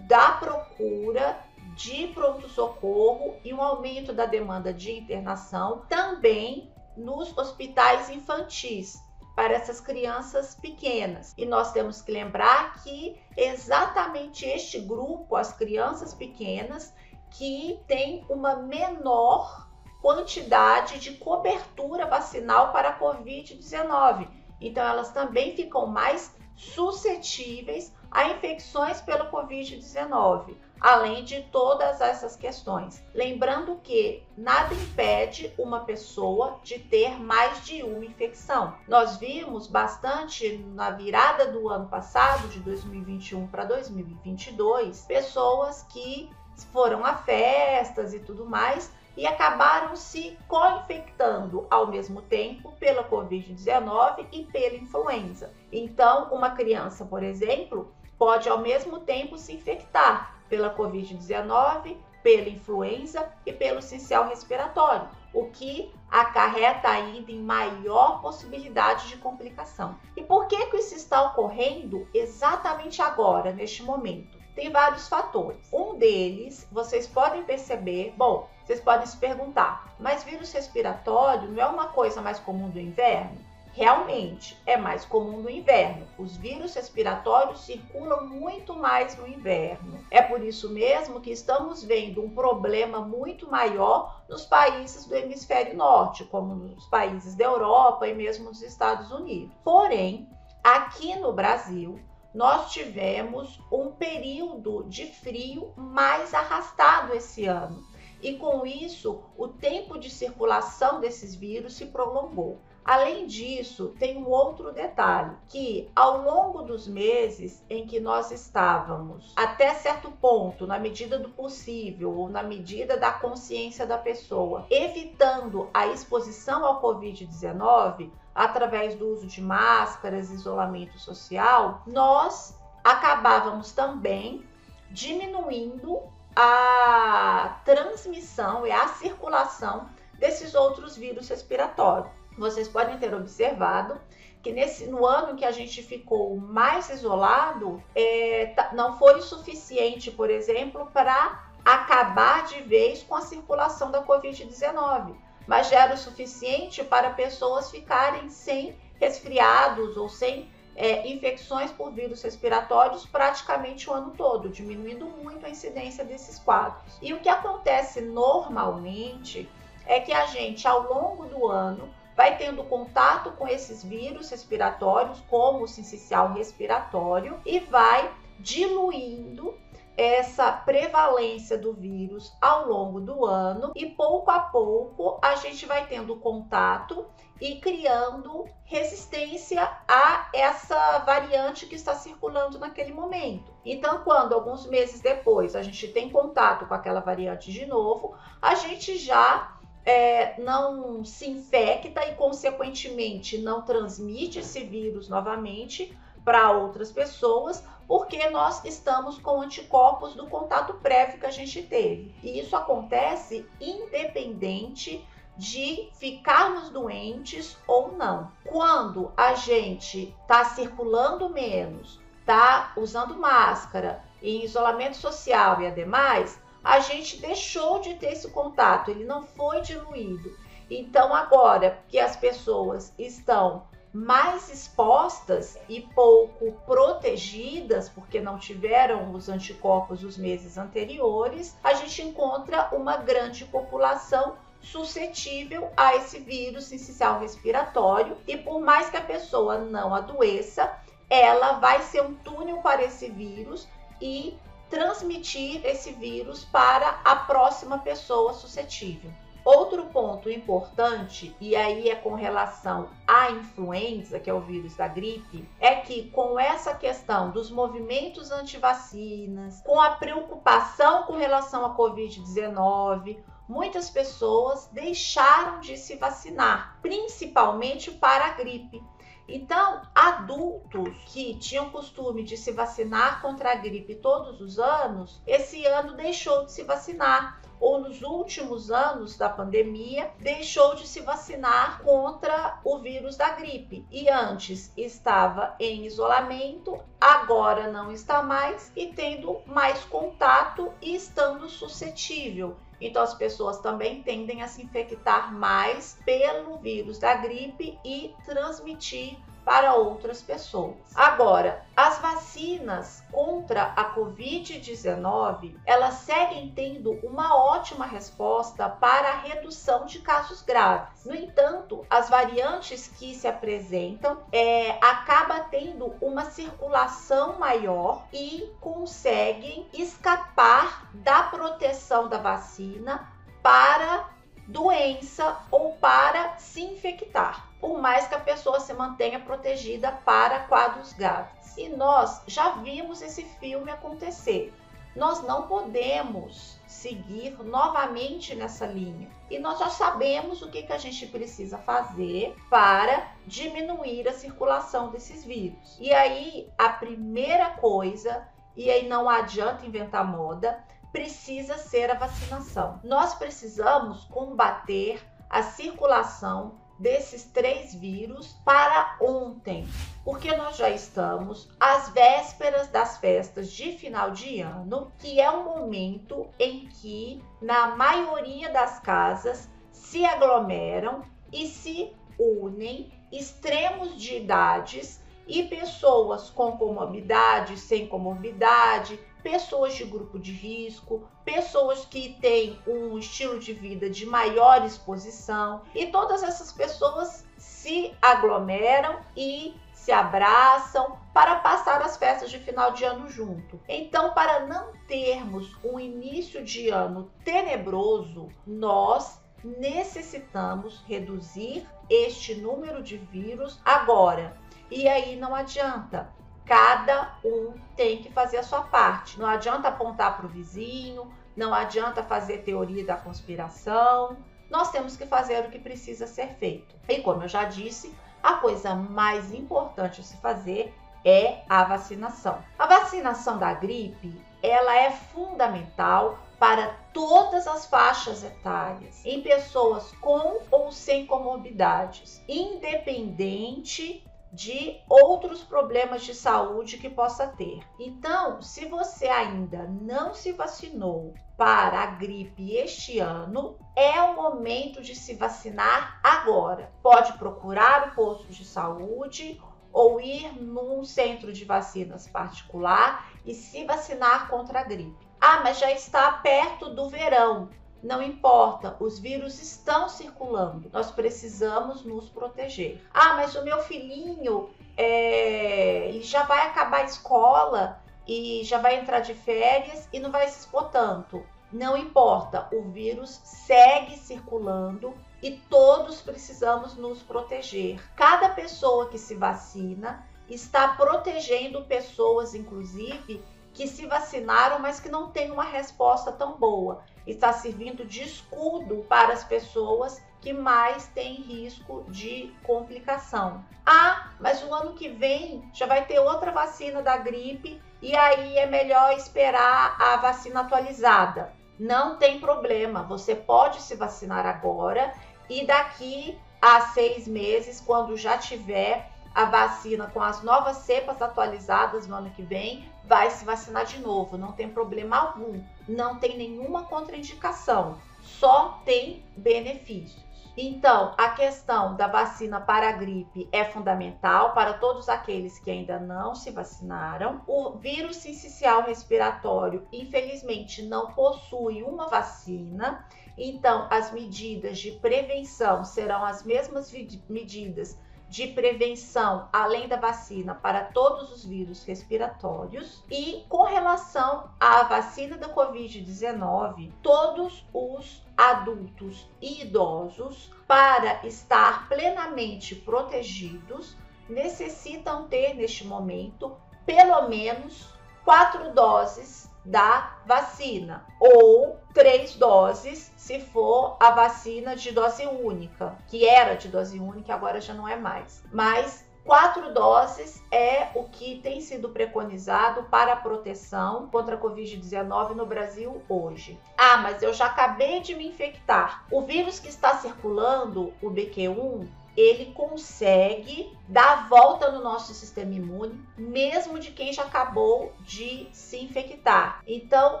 da 0.00 0.32
procura 0.32 1.38
de 1.74 2.08
pronto-socorro 2.08 3.36
e 3.44 3.52
um 3.54 3.62
aumento 3.62 4.12
da 4.12 4.26
demanda 4.26 4.72
de 4.72 4.92
internação 4.92 5.82
também 5.88 6.70
nos 6.96 7.36
hospitais 7.36 8.10
infantis 8.10 8.98
para 9.34 9.54
essas 9.54 9.80
crianças 9.80 10.54
pequenas. 10.54 11.32
E 11.38 11.46
nós 11.46 11.72
temos 11.72 12.02
que 12.02 12.12
lembrar 12.12 12.82
que 12.82 13.18
exatamente 13.36 14.44
este 14.44 14.80
grupo, 14.80 15.36
as 15.36 15.52
crianças 15.52 16.12
pequenas, 16.12 16.92
que 17.30 17.80
tem 17.86 18.24
uma 18.28 18.56
menor 18.56 19.69
quantidade 20.00 20.98
de 20.98 21.12
cobertura 21.12 22.06
vacinal 22.06 22.72
para 22.72 22.90
a 22.90 22.98
Covid-19. 22.98 24.26
Então, 24.60 24.86
elas 24.86 25.10
também 25.12 25.54
ficam 25.54 25.86
mais 25.86 26.34
suscetíveis 26.56 27.92
a 28.10 28.28
infecções 28.28 29.00
pelo 29.00 29.30
Covid-19, 29.30 30.54
além 30.80 31.24
de 31.24 31.42
todas 31.44 32.00
essas 32.00 32.36
questões. 32.36 33.02
Lembrando 33.14 33.76
que 33.82 34.22
nada 34.36 34.74
impede 34.74 35.52
uma 35.56 35.80
pessoa 35.80 36.58
de 36.62 36.78
ter 36.78 37.18
mais 37.20 37.64
de 37.64 37.82
uma 37.82 38.04
infecção. 38.04 38.74
Nós 38.88 39.16
vimos 39.16 39.66
bastante 39.66 40.58
na 40.74 40.90
virada 40.90 41.46
do 41.46 41.68
ano 41.68 41.88
passado, 41.88 42.48
de 42.48 42.58
2021 42.60 43.46
para 43.46 43.64
2022, 43.64 45.06
pessoas 45.06 45.82
que 45.84 46.28
foram 46.72 47.06
a 47.06 47.14
festas 47.14 48.12
e 48.12 48.18
tudo 48.18 48.44
mais 48.44 48.92
e 49.16 49.26
acabaram 49.26 49.96
se 49.96 50.38
co-infectando 50.48 51.66
ao 51.70 51.86
mesmo 51.86 52.22
tempo 52.22 52.72
pela 52.78 53.04
Covid-19 53.04 54.26
e 54.32 54.44
pela 54.44 54.76
influenza. 54.76 55.52
Então, 55.72 56.28
uma 56.32 56.50
criança, 56.50 57.04
por 57.04 57.22
exemplo, 57.22 57.92
pode 58.18 58.48
ao 58.48 58.58
mesmo 58.58 59.00
tempo 59.00 59.36
se 59.36 59.52
infectar 59.52 60.40
pela 60.48 60.74
Covid-19, 60.74 61.96
pela 62.22 62.48
influenza 62.48 63.32
e 63.46 63.52
pelo 63.52 63.80
sincel 63.80 64.28
respiratório, 64.28 65.08
o 65.32 65.46
que 65.46 65.92
acarreta 66.10 66.88
ainda 66.88 67.30
em 67.30 67.40
maior 67.40 68.20
possibilidade 68.20 69.08
de 69.08 69.16
complicação. 69.16 69.96
E 70.16 70.22
por 70.22 70.46
que, 70.46 70.66
que 70.66 70.76
isso 70.76 70.94
está 70.94 71.22
ocorrendo 71.22 72.06
exatamente 72.12 73.00
agora, 73.00 73.52
neste 73.52 73.82
momento? 73.82 74.39
Tem 74.54 74.70
vários 74.70 75.08
fatores. 75.08 75.58
Um 75.72 75.96
deles, 75.96 76.66
vocês 76.70 77.06
podem 77.06 77.44
perceber, 77.44 78.14
bom, 78.16 78.48
vocês 78.64 78.80
podem 78.80 79.06
se 79.06 79.16
perguntar, 79.16 79.94
mas 79.98 80.24
vírus 80.24 80.52
respiratório 80.52 81.50
não 81.50 81.62
é 81.62 81.66
uma 81.66 81.88
coisa 81.88 82.20
mais 82.20 82.38
comum 82.38 82.68
do 82.68 82.78
inverno? 82.78 83.50
Realmente 83.72 84.60
é 84.66 84.76
mais 84.76 85.04
comum 85.04 85.38
no 85.38 85.48
inverno. 85.48 86.06
Os 86.18 86.36
vírus 86.36 86.74
respiratórios 86.74 87.60
circulam 87.60 88.26
muito 88.26 88.74
mais 88.74 89.16
no 89.16 89.28
inverno. 89.28 90.04
É 90.10 90.20
por 90.20 90.42
isso 90.42 90.68
mesmo 90.70 91.20
que 91.20 91.30
estamos 91.30 91.84
vendo 91.84 92.20
um 92.20 92.30
problema 92.30 93.00
muito 93.00 93.48
maior 93.48 94.22
nos 94.28 94.44
países 94.44 95.06
do 95.06 95.14
hemisfério 95.14 95.76
norte, 95.76 96.24
como 96.24 96.54
nos 96.54 96.84
países 96.86 97.36
da 97.36 97.44
Europa 97.44 98.08
e 98.08 98.14
mesmo 98.14 98.46
nos 98.46 98.60
Estados 98.60 99.12
Unidos. 99.12 99.54
Porém, 99.62 100.28
aqui 100.64 101.14
no 101.16 101.32
Brasil, 101.32 102.00
nós 102.32 102.72
tivemos 102.72 103.60
um 103.70 103.90
período 103.90 104.84
de 104.88 105.06
frio 105.06 105.72
mais 105.76 106.32
arrastado 106.32 107.14
esse 107.14 107.46
ano. 107.46 107.84
E 108.22 108.34
com 108.34 108.66
isso, 108.66 109.22
o 109.36 109.48
tempo 109.48 109.98
de 109.98 110.10
circulação 110.10 111.00
desses 111.00 111.34
vírus 111.34 111.74
se 111.74 111.86
prolongou. 111.86 112.60
Além 112.84 113.26
disso, 113.26 113.94
tem 113.98 114.16
um 114.16 114.28
outro 114.28 114.72
detalhe, 114.72 115.36
que 115.48 115.90
ao 115.94 116.22
longo 116.22 116.62
dos 116.62 116.88
meses 116.88 117.62
em 117.68 117.86
que 117.86 118.00
nós 118.00 118.30
estávamos, 118.30 119.32
até 119.36 119.74
certo 119.74 120.10
ponto, 120.10 120.66
na 120.66 120.78
medida 120.78 121.18
do 121.18 121.28
possível 121.28 122.16
ou 122.16 122.28
na 122.28 122.42
medida 122.42 122.96
da 122.96 123.12
consciência 123.12 123.86
da 123.86 123.98
pessoa, 123.98 124.66
evitando 124.70 125.68
a 125.72 125.86
exposição 125.86 126.64
ao 126.64 126.80
COVID-19, 126.80 128.10
através 128.34 128.94
do 128.94 129.08
uso 129.08 129.26
de 129.26 129.40
máscaras, 129.40 130.30
isolamento 130.30 130.98
social, 130.98 131.82
nós 131.86 132.58
acabávamos 132.82 133.72
também 133.72 134.44
diminuindo 134.90 136.00
a 136.34 137.60
transmissão 137.64 138.66
e 138.66 138.72
a 138.72 138.88
circulação 138.88 139.88
desses 140.14 140.54
outros 140.54 140.96
vírus 140.96 141.28
respiratórios. 141.28 142.19
Vocês 142.40 142.66
podem 142.66 142.96
ter 142.96 143.12
observado 143.14 144.00
que 144.42 144.50
nesse, 144.50 144.86
no 144.86 145.04
ano 145.04 145.36
que 145.36 145.44
a 145.44 145.50
gente 145.50 145.82
ficou 145.82 146.34
mais 146.38 146.88
isolado, 146.88 147.82
é, 147.94 148.54
não 148.72 148.96
foi 148.96 149.20
suficiente, 149.20 150.10
por 150.10 150.30
exemplo, 150.30 150.88
para 150.90 151.50
acabar 151.62 152.46
de 152.46 152.62
vez 152.62 153.02
com 153.02 153.14
a 153.14 153.20
circulação 153.20 153.90
da 153.90 154.02
Covid-19, 154.02 155.14
mas 155.46 155.68
já 155.68 155.80
era 155.80 155.92
o 155.92 155.98
suficiente 155.98 156.82
para 156.82 157.10
pessoas 157.10 157.70
ficarem 157.70 158.30
sem 158.30 158.74
resfriados 158.98 159.98
ou 159.98 160.08
sem 160.08 160.50
é, 160.74 161.06
infecções 161.12 161.70
por 161.70 161.92
vírus 161.92 162.22
respiratórios 162.22 163.04
praticamente 163.04 163.90
o 163.90 163.92
ano 163.92 164.14
todo, 164.16 164.48
diminuindo 164.48 165.04
muito 165.04 165.44
a 165.44 165.50
incidência 165.50 166.06
desses 166.06 166.38
quadros. 166.38 166.96
E 167.02 167.12
o 167.12 167.20
que 167.20 167.28
acontece 167.28 168.00
normalmente 168.00 169.46
é 169.84 170.00
que 170.00 170.12
a 170.12 170.24
gente, 170.24 170.66
ao 170.66 170.88
longo 170.88 171.26
do 171.26 171.46
ano, 171.46 171.99
vai 172.20 172.36
tendo 172.36 172.62
contato 172.64 173.30
com 173.30 173.48
esses 173.48 173.82
vírus 173.82 174.28
respiratórios, 174.28 175.22
como 175.22 175.64
o 175.64 175.66
sincicial 175.66 176.34
respiratório, 176.34 177.40
e 177.46 177.60
vai 177.60 178.12
diluindo 178.38 179.58
essa 179.96 180.52
prevalência 180.52 181.56
do 181.56 181.72
vírus 181.72 182.30
ao 182.38 182.68
longo 182.68 183.00
do 183.00 183.24
ano 183.24 183.72
e 183.74 183.86
pouco 183.86 184.30
a 184.30 184.38
pouco 184.38 185.18
a 185.22 185.34
gente 185.36 185.64
vai 185.64 185.86
tendo 185.86 186.14
contato 186.16 187.06
e 187.40 187.56
criando 187.56 188.44
resistência 188.64 189.62
a 189.88 190.28
essa 190.34 190.98
variante 190.98 191.64
que 191.64 191.74
está 191.74 191.94
circulando 191.94 192.58
naquele 192.58 192.92
momento. 192.92 193.50
Então, 193.64 194.02
quando 194.04 194.34
alguns 194.34 194.66
meses 194.66 195.00
depois 195.00 195.56
a 195.56 195.62
gente 195.62 195.88
tem 195.88 196.10
contato 196.10 196.66
com 196.66 196.74
aquela 196.74 197.00
variante 197.00 197.50
de 197.50 197.64
novo, 197.64 198.14
a 198.42 198.54
gente 198.56 198.98
já 198.98 199.58
é, 199.84 200.40
não 200.40 201.04
se 201.04 201.28
infecta 201.28 202.04
e, 202.06 202.14
consequentemente, 202.14 203.38
não 203.38 203.62
transmite 203.62 204.38
esse 204.38 204.60
vírus 204.64 205.08
novamente 205.08 205.96
para 206.24 206.52
outras 206.52 206.92
pessoas, 206.92 207.64
porque 207.86 208.28
nós 208.30 208.64
estamos 208.64 209.18
com 209.18 209.40
anticorpos 209.40 210.14
do 210.14 210.26
contato 210.26 210.74
prévio 210.74 211.18
que 211.18 211.26
a 211.26 211.30
gente 211.30 211.62
teve. 211.62 212.14
E 212.22 212.38
isso 212.38 212.54
acontece 212.54 213.46
independente 213.60 215.04
de 215.36 215.88
ficarmos 215.94 216.68
doentes 216.68 217.56
ou 217.66 217.92
não. 217.92 218.30
Quando 218.44 219.10
a 219.16 219.34
gente 219.34 220.14
está 220.22 220.44
circulando 220.44 221.30
menos, 221.30 221.98
está 222.20 222.72
usando 222.76 223.16
máscara, 223.16 224.04
em 224.22 224.44
isolamento 224.44 224.96
social 224.96 225.62
e 225.62 225.66
ademais, 225.66 226.39
a 226.62 226.80
gente 226.80 227.20
deixou 227.20 227.80
de 227.80 227.94
ter 227.94 228.12
esse 228.12 228.30
contato, 228.30 228.90
ele 228.90 229.04
não 229.04 229.22
foi 229.22 229.60
diluído. 229.60 230.36
Então, 230.70 231.14
agora 231.14 231.82
que 231.88 231.98
as 231.98 232.16
pessoas 232.16 232.92
estão 232.98 233.64
mais 233.92 234.48
expostas 234.48 235.58
e 235.68 235.80
pouco 235.80 236.52
protegidas, 236.64 237.88
porque 237.88 238.20
não 238.20 238.38
tiveram 238.38 239.12
os 239.12 239.28
anticorpos 239.28 240.04
os 240.04 240.16
meses 240.16 240.56
anteriores, 240.56 241.56
a 241.62 241.74
gente 241.74 242.02
encontra 242.02 242.68
uma 242.72 242.98
grande 242.98 243.44
população 243.44 244.36
suscetível 244.62 245.70
a 245.76 245.96
esse 245.96 246.20
vírus 246.20 246.64
sincicial 246.64 247.18
respiratório 247.18 248.16
e 248.28 248.36
por 248.36 248.60
mais 248.60 248.90
que 248.90 248.96
a 248.96 249.02
pessoa 249.02 249.58
não 249.58 249.94
adoeça, 249.94 250.70
ela 251.08 251.54
vai 251.54 251.82
ser 251.82 252.02
um 252.02 252.14
túnel 252.14 252.58
para 252.58 252.84
esse 252.84 253.10
vírus 253.10 253.66
e 254.00 254.38
transmitir 254.70 255.60
esse 255.66 255.92
vírus 255.92 256.44
para 256.44 257.00
a 257.04 257.16
próxima 257.16 257.78
pessoa 257.78 258.32
suscetível. 258.32 259.10
Outro 259.44 259.86
ponto 259.86 260.30
importante, 260.30 261.34
e 261.40 261.56
aí 261.56 261.88
é 261.88 261.96
com 261.96 262.14
relação 262.14 262.90
à 263.06 263.30
influenza, 263.30 264.20
que 264.20 264.28
é 264.28 264.34
o 264.34 264.40
vírus 264.40 264.76
da 264.76 264.86
gripe, 264.86 265.48
é 265.58 265.76
que 265.76 266.10
com 266.10 266.38
essa 266.38 266.74
questão 266.74 267.30
dos 267.30 267.50
movimentos 267.50 268.30
antivacinas, 268.30 269.62
com 269.62 269.80
a 269.80 269.90
preocupação 269.90 271.04
com 271.04 271.16
relação 271.16 271.64
à 271.64 271.74
Covid-19, 271.74 273.18
muitas 273.48 273.88
pessoas 273.88 274.68
deixaram 274.72 275.60
de 275.60 275.76
se 275.76 275.96
vacinar, 275.96 276.78
principalmente 276.82 277.90
para 277.90 278.26
a 278.26 278.34
gripe. 278.34 278.80
Então, 279.28 279.82
adultos 279.94 280.96
que 281.06 281.36
tinham 281.38 281.70
costume 281.70 282.22
de 282.22 282.36
se 282.36 282.52
vacinar 282.52 283.22
contra 283.22 283.52
a 283.52 283.54
gripe 283.54 283.94
todos 283.94 284.40
os 284.40 284.58
anos, 284.58 285.20
esse 285.26 285.64
ano 285.66 285.94
deixou 285.94 286.44
de 286.44 286.52
se 286.52 286.62
vacinar 286.64 287.39
ou 287.60 287.78
nos 287.78 288.02
últimos 288.02 288.70
anos 288.70 289.16
da 289.16 289.28
pandemia 289.28 290.10
deixou 290.18 290.74
de 290.74 290.88
se 290.88 291.00
vacinar 291.00 291.82
contra 291.82 292.58
o 292.64 292.78
vírus 292.78 293.16
da 293.16 293.30
gripe. 293.30 293.86
E 293.90 294.08
antes 294.08 294.72
estava 294.76 295.54
em 295.60 295.84
isolamento, 295.84 296.80
agora 296.98 297.70
não 297.70 297.92
está 297.92 298.22
mais 298.22 298.72
e 298.74 298.86
tendo 298.88 299.40
mais 299.46 299.84
contato 299.84 300.72
e 300.80 300.94
estando 300.94 301.48
suscetível. 301.48 302.56
Então, 302.80 303.02
as 303.02 303.12
pessoas 303.12 303.58
também 303.60 304.02
tendem 304.02 304.42
a 304.42 304.48
se 304.48 304.62
infectar 304.62 305.34
mais 305.34 305.98
pelo 306.04 306.56
vírus 306.56 306.98
da 306.98 307.14
gripe 307.14 307.78
e 307.84 308.14
transmitir 308.24 309.18
para 309.50 309.74
outras 309.74 310.22
pessoas. 310.22 310.76
Agora, 310.94 311.66
as 311.76 311.98
vacinas 311.98 313.02
contra 313.10 313.64
a 313.74 313.92
COVID-19, 313.96 315.56
elas 315.66 315.94
seguem 315.94 316.52
tendo 316.54 316.92
uma 317.02 317.34
ótima 317.34 317.84
resposta 317.84 318.68
para 318.68 319.08
a 319.08 319.16
redução 319.16 319.86
de 319.86 319.98
casos 319.98 320.42
graves. 320.42 321.04
No 321.04 321.16
entanto, 321.16 321.84
as 321.90 322.08
variantes 322.08 322.86
que 322.86 323.12
se 323.12 323.26
apresentam 323.26 324.18
é, 324.30 324.78
acaba 324.80 325.40
tendo 325.40 325.96
uma 326.00 326.26
circulação 326.26 327.36
maior 327.36 328.04
e 328.12 328.48
conseguem 328.60 329.66
escapar 329.74 330.88
da 330.94 331.24
proteção 331.24 332.08
da 332.08 332.18
vacina 332.18 333.12
para 333.42 334.19
doença 334.50 335.38
ou 335.50 335.72
para 335.74 336.36
se 336.38 336.62
infectar 336.62 337.50
por 337.60 337.78
mais 337.78 338.08
que 338.08 338.14
a 338.14 338.20
pessoa 338.20 338.58
se 338.58 338.72
mantenha 338.72 339.20
protegida 339.20 339.92
para 339.92 340.40
quadros 340.40 340.92
graves. 340.94 341.56
E 341.56 341.68
nós 341.68 342.22
já 342.26 342.52
vimos 342.52 343.02
esse 343.02 343.22
filme 343.22 343.70
acontecer. 343.70 344.52
Nós 344.96 345.22
não 345.22 345.46
podemos 345.46 346.58
seguir 346.66 347.36
novamente 347.44 348.34
nessa 348.34 348.66
linha. 348.66 349.08
E 349.30 349.38
nós 349.38 349.58
já 349.58 349.68
sabemos 349.68 350.42
o 350.42 350.50
que, 350.50 350.62
que 350.62 350.72
a 350.72 350.78
gente 350.78 351.06
precisa 351.06 351.58
fazer 351.58 352.34
para 352.48 353.12
diminuir 353.26 354.08
a 354.08 354.12
circulação 354.12 354.90
desses 354.90 355.24
vírus. 355.24 355.76
E 355.78 355.92
aí, 355.92 356.50
a 356.58 356.70
primeira 356.70 357.50
coisa, 357.50 358.26
e 358.56 358.68
aí 358.70 358.88
não 358.88 359.08
adianta 359.08 359.66
inventar 359.66 360.04
moda, 360.04 360.64
precisa 360.92 361.56
ser 361.56 361.90
a 361.90 361.94
vacinação. 361.94 362.80
Nós 362.82 363.14
precisamos 363.14 364.04
combater 364.04 365.00
a 365.28 365.42
circulação 365.42 366.58
desses 366.78 367.24
três 367.24 367.74
vírus 367.74 368.38
para 368.42 368.96
ontem, 369.02 369.68
porque 370.02 370.34
nós 370.34 370.56
já 370.56 370.70
estamos 370.70 371.48
às 371.60 371.90
vésperas 371.90 372.68
das 372.68 372.96
festas 372.96 373.52
de 373.52 373.72
final 373.72 374.12
de 374.12 374.40
ano, 374.40 374.90
que 374.98 375.20
é 375.20 375.30
um 375.30 375.44
momento 375.44 376.26
em 376.38 376.66
que, 376.68 377.22
na 377.40 377.76
maioria 377.76 378.50
das 378.50 378.80
casas, 378.80 379.48
se 379.70 380.06
aglomeram 380.06 381.02
e 381.30 381.46
se 381.46 381.92
unem 382.18 382.90
extremos 383.12 384.00
de 384.00 384.16
idades 384.16 385.02
e 385.26 385.42
pessoas 385.44 386.30
com 386.30 386.56
comorbidade, 386.56 387.58
sem 387.58 387.86
comorbidade, 387.86 388.98
pessoas 389.22 389.74
de 389.74 389.84
grupo 389.84 390.18
de 390.18 390.32
risco, 390.32 391.08
pessoas 391.24 391.84
que 391.84 392.16
têm 392.20 392.58
um 392.66 392.98
estilo 392.98 393.38
de 393.38 393.52
vida 393.52 393.88
de 393.88 394.06
maior 394.06 394.64
exposição, 394.64 395.62
e 395.74 395.86
todas 395.86 396.22
essas 396.22 396.52
pessoas 396.52 397.24
se 397.36 397.94
aglomeram 398.00 399.00
e 399.16 399.54
se 399.72 399.92
abraçam 399.92 400.98
para 401.14 401.36
passar 401.36 401.80
as 401.80 401.96
festas 401.96 402.30
de 402.30 402.38
final 402.38 402.72
de 402.72 402.84
ano 402.84 403.08
junto. 403.08 403.58
Então, 403.66 404.12
para 404.12 404.46
não 404.46 404.72
termos 404.86 405.56
um 405.64 405.80
início 405.80 406.44
de 406.44 406.68
ano 406.68 407.10
tenebroso, 407.24 408.28
nós 408.46 409.20
necessitamos 409.42 410.84
reduzir 410.86 411.66
este 411.88 412.34
número 412.34 412.82
de 412.82 412.98
vírus 412.98 413.58
agora. 413.64 414.36
E 414.70 414.86
aí 414.86 415.16
não 415.16 415.34
adianta 415.34 416.12
cada 416.50 417.14
um 417.24 417.54
tem 417.76 418.02
que 418.02 418.10
fazer 418.10 418.38
a 418.38 418.42
sua 418.42 418.62
parte. 418.62 419.20
Não 419.20 419.28
adianta 419.28 419.68
apontar 419.68 420.16
para 420.16 420.26
o 420.26 420.28
vizinho, 420.28 421.08
não 421.36 421.54
adianta 421.54 422.02
fazer 422.02 422.38
teoria 422.38 422.84
da 422.84 422.96
conspiração. 422.96 424.16
Nós 424.50 424.72
temos 424.72 424.96
que 424.96 425.06
fazer 425.06 425.44
o 425.44 425.48
que 425.48 425.60
precisa 425.60 426.08
ser 426.08 426.34
feito. 426.40 426.74
E 426.88 427.02
como 427.02 427.22
eu 427.22 427.28
já 427.28 427.44
disse, 427.44 427.94
a 428.20 428.32
coisa 428.32 428.74
mais 428.74 429.32
importante 429.32 430.00
a 430.00 430.02
se 430.04 430.16
fazer 430.16 430.74
é 431.04 431.44
a 431.48 431.62
vacinação. 431.62 432.42
A 432.58 432.66
vacinação 432.66 433.38
da 433.38 433.54
gripe, 433.54 434.20
ela 434.42 434.74
é 434.74 434.90
fundamental 434.90 436.18
para 436.36 436.74
todas 436.92 437.46
as 437.46 437.66
faixas 437.66 438.24
etárias, 438.24 439.06
em 439.06 439.22
pessoas 439.22 439.92
com 440.00 440.40
ou 440.50 440.72
sem 440.72 441.06
comorbidades, 441.06 442.20
independente 442.28 444.04
de 444.32 444.80
outros 444.88 445.42
problemas 445.42 446.02
de 446.02 446.14
saúde 446.14 446.78
que 446.78 446.88
possa 446.88 447.26
ter. 447.26 447.60
Então, 447.78 448.40
se 448.40 448.66
você 448.66 449.06
ainda 449.08 449.64
não 449.64 450.14
se 450.14 450.32
vacinou 450.32 451.14
para 451.36 451.80
a 451.80 451.86
gripe 451.86 452.54
este 452.54 452.98
ano, 452.98 453.58
é 453.74 454.00
o 454.02 454.14
momento 454.14 454.80
de 454.82 454.94
se 454.94 455.14
vacinar 455.14 456.00
agora. 456.02 456.72
Pode 456.82 457.14
procurar 457.14 457.88
o 457.88 457.94
posto 457.94 458.26
de 458.28 458.44
saúde 458.44 459.40
ou 459.72 460.00
ir 460.00 460.32
num 460.40 460.84
centro 460.84 461.32
de 461.32 461.44
vacinas 461.44 462.06
particular 462.06 463.10
e 463.24 463.34
se 463.34 463.64
vacinar 463.64 464.28
contra 464.28 464.60
a 464.60 464.64
gripe. 464.64 465.08
Ah, 465.20 465.40
mas 465.42 465.58
já 465.58 465.70
está 465.70 466.12
perto 466.12 466.74
do 466.74 466.88
verão. 466.88 467.50
Não 467.82 468.02
importa, 468.02 468.76
os 468.78 468.98
vírus 468.98 469.40
estão 469.40 469.88
circulando. 469.88 470.68
Nós 470.72 470.90
precisamos 470.90 471.82
nos 471.82 472.08
proteger. 472.08 472.82
Ah, 472.92 473.14
mas 473.14 473.34
o 473.34 473.44
meu 473.44 473.62
filhinho 473.62 474.50
é, 474.76 475.88
ele 475.88 476.02
já 476.02 476.24
vai 476.24 476.46
acabar 476.46 476.80
a 476.80 476.84
escola 476.84 477.82
e 478.06 478.42
já 478.44 478.58
vai 478.58 478.78
entrar 478.78 479.00
de 479.00 479.14
férias 479.14 479.88
e 479.92 480.00
não 480.00 480.10
vai 480.10 480.28
se 480.28 480.40
expor 480.40 480.68
tanto. 480.70 481.24
Não 481.52 481.76
importa, 481.76 482.48
o 482.52 482.62
vírus 482.70 483.20
segue 483.24 483.96
circulando 483.96 484.94
e 485.22 485.32
todos 485.32 486.00
precisamos 486.00 486.76
nos 486.76 487.02
proteger. 487.02 487.82
Cada 487.96 488.28
pessoa 488.30 488.88
que 488.88 488.98
se 488.98 489.14
vacina 489.14 490.06
está 490.28 490.68
protegendo 490.68 491.64
pessoas, 491.64 492.34
inclusive, 492.34 493.22
que 493.52 493.66
se 493.66 493.86
vacinaram, 493.86 494.58
mas 494.58 494.80
que 494.80 494.88
não 494.88 495.10
têm 495.10 495.30
uma 495.30 495.44
resposta 495.44 496.12
tão 496.12 496.38
boa. 496.38 496.84
Está 497.06 497.32
servindo 497.32 497.84
de 497.84 498.02
escudo 498.02 498.84
para 498.88 499.12
as 499.12 499.24
pessoas 499.24 500.02
que 500.20 500.32
mais 500.32 500.86
têm 500.88 501.14
risco 501.14 501.84
de 501.88 502.34
complicação. 502.42 503.44
Ah, 503.64 504.10
mas 504.20 504.42
o 504.42 504.52
ano 504.52 504.74
que 504.74 504.88
vem 504.88 505.48
já 505.52 505.66
vai 505.66 505.84
ter 505.86 505.98
outra 505.98 506.30
vacina 506.30 506.82
da 506.82 506.96
gripe 506.98 507.60
e 507.80 507.96
aí 507.96 508.36
é 508.36 508.46
melhor 508.46 508.92
esperar 508.92 509.76
a 509.80 509.96
vacina 509.96 510.40
atualizada. 510.40 511.32
Não 511.58 511.96
tem 511.96 512.20
problema, 512.20 512.82
você 512.82 513.14
pode 513.14 513.60
se 513.60 513.74
vacinar 513.74 514.26
agora 514.26 514.94
e 515.28 515.46
daqui 515.46 516.18
a 516.40 516.60
seis 516.62 517.06
meses, 517.06 517.60
quando 517.60 517.96
já 517.96 518.16
tiver 518.16 518.90
a 519.14 519.24
vacina 519.24 519.86
com 519.88 520.00
as 520.00 520.22
novas 520.22 520.58
cepas 520.58 521.00
atualizadas 521.02 521.86
no 521.86 521.96
ano 521.96 522.10
que 522.10 522.22
vem, 522.22 522.70
vai 522.84 523.10
se 523.10 523.24
vacinar 523.24 523.64
de 523.64 523.78
novo, 523.78 524.16
não 524.16 524.32
tem 524.32 524.48
problema 524.48 524.96
algum, 524.96 525.42
não 525.68 525.98
tem 525.98 526.16
nenhuma 526.16 526.64
contraindicação, 526.64 527.78
só 528.02 528.60
tem 528.64 529.04
benefícios. 529.16 530.10
Então, 530.36 530.94
a 530.96 531.10
questão 531.10 531.76
da 531.76 531.86
vacina 531.88 532.40
para 532.40 532.68
a 532.68 532.72
gripe 532.72 533.28
é 533.32 533.44
fundamental 533.44 534.32
para 534.32 534.54
todos 534.54 534.88
aqueles 534.88 535.38
que 535.40 535.50
ainda 535.50 535.78
não 535.78 536.14
se 536.14 536.30
vacinaram. 536.30 537.20
O 537.26 537.50
vírus 537.58 537.96
sincicial 537.96 538.62
respiratório, 538.62 539.66
infelizmente, 539.72 540.62
não 540.62 540.92
possui 540.92 541.62
uma 541.62 541.88
vacina, 541.88 542.86
então 543.18 543.66
as 543.70 543.92
medidas 543.92 544.58
de 544.58 544.70
prevenção 544.72 545.64
serão 545.64 546.04
as 546.04 546.22
mesmas 546.22 546.72
medidas 547.08 547.76
de 548.10 548.26
prevenção, 548.26 549.28
além 549.32 549.68
da 549.68 549.76
vacina, 549.76 550.34
para 550.34 550.64
todos 550.64 551.12
os 551.12 551.24
vírus 551.24 551.64
respiratórios. 551.64 552.82
E 552.90 553.24
com 553.28 553.44
relação 553.44 554.28
à 554.40 554.64
vacina 554.64 555.16
da 555.16 555.32
Covid-19, 555.32 556.72
todos 556.82 557.46
os 557.54 558.02
adultos 558.16 559.08
e 559.22 559.42
idosos, 559.42 560.28
para 560.48 561.06
estar 561.06 561.68
plenamente 561.68 562.56
protegidos, 562.56 563.76
necessitam 564.08 565.06
ter 565.06 565.34
neste 565.34 565.64
momento 565.64 566.36
pelo 566.66 567.08
menos 567.08 567.68
quatro 568.04 568.52
doses 568.52 569.29
da 569.44 569.98
vacina 570.06 570.84
ou 570.98 571.58
três 571.72 572.14
doses 572.14 572.92
se 572.96 573.20
for 573.20 573.76
a 573.80 573.90
vacina 573.90 574.54
de 574.54 574.70
dose 574.72 575.06
única, 575.06 575.76
que 575.88 576.06
era 576.06 576.34
de 576.34 576.48
dose 576.48 576.78
única, 576.78 577.14
agora 577.14 577.40
já 577.40 577.54
não 577.54 577.66
é 577.66 577.76
mais. 577.76 578.22
Mas 578.32 578.84
quatro 579.04 579.52
doses 579.52 580.22
é 580.30 580.68
o 580.74 580.84
que 580.84 581.20
tem 581.20 581.40
sido 581.40 581.70
preconizado 581.70 582.64
para 582.64 582.92
a 582.92 582.96
proteção 582.96 583.88
contra 583.88 584.16
a 584.16 584.20
Covid-19 584.20 585.14
no 585.14 585.26
Brasil 585.26 585.82
hoje. 585.88 586.38
Ah, 586.56 586.76
mas 586.76 587.02
eu 587.02 587.12
já 587.12 587.26
acabei 587.26 587.80
de 587.80 587.94
me 587.94 588.06
infectar. 588.06 588.84
O 588.90 589.02
vírus 589.02 589.40
que 589.40 589.48
está 589.48 589.76
circulando, 589.76 590.72
o 590.82 590.90
BQ1, 590.90 591.66
ele 592.00 592.32
consegue 592.32 593.56
dar 593.68 594.08
volta 594.08 594.50
no 594.50 594.62
nosso 594.64 594.92
sistema 594.92 595.32
imune, 595.32 595.80
mesmo 595.96 596.58
de 596.58 596.72
quem 596.72 596.92
já 596.92 597.02
acabou 597.02 597.72
de 597.80 598.28
se 598.32 598.58
infectar. 598.58 599.40
Então, 599.46 600.00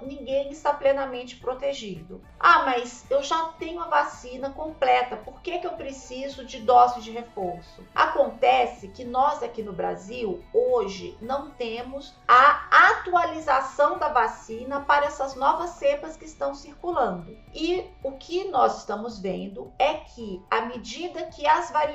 ninguém 0.00 0.50
está 0.50 0.72
plenamente 0.72 1.36
protegido. 1.36 2.22
Ah, 2.40 2.62
mas 2.64 3.04
eu 3.10 3.22
já 3.22 3.48
tenho 3.58 3.80
a 3.80 3.88
vacina 3.88 4.50
completa, 4.50 5.16
por 5.16 5.42
que, 5.42 5.58
que 5.58 5.66
eu 5.66 5.72
preciso 5.72 6.44
de 6.46 6.60
dose 6.60 7.00
de 7.02 7.10
reforço? 7.10 7.84
Acontece 7.94 8.88
que 8.88 9.04
nós 9.04 9.42
aqui 9.42 9.62
no 9.62 9.72
Brasil, 9.72 10.42
hoje, 10.54 11.16
não 11.20 11.50
temos 11.50 12.14
a 12.26 12.68
atualização 12.90 13.98
da 13.98 14.08
vacina 14.08 14.80
para 14.80 15.06
essas 15.06 15.34
novas 15.34 15.70
cepas 15.70 16.16
que 16.16 16.24
estão 16.24 16.54
circulando. 16.54 17.36
E 17.52 17.84
o 18.02 18.12
que 18.12 18.44
nós 18.44 18.78
estamos 18.78 19.18
vendo 19.18 19.72
é 19.78 19.94
que, 19.94 20.42
à 20.50 20.62
medida 20.62 21.26
que 21.26 21.46
as 21.46 21.70
variantes 21.70 21.87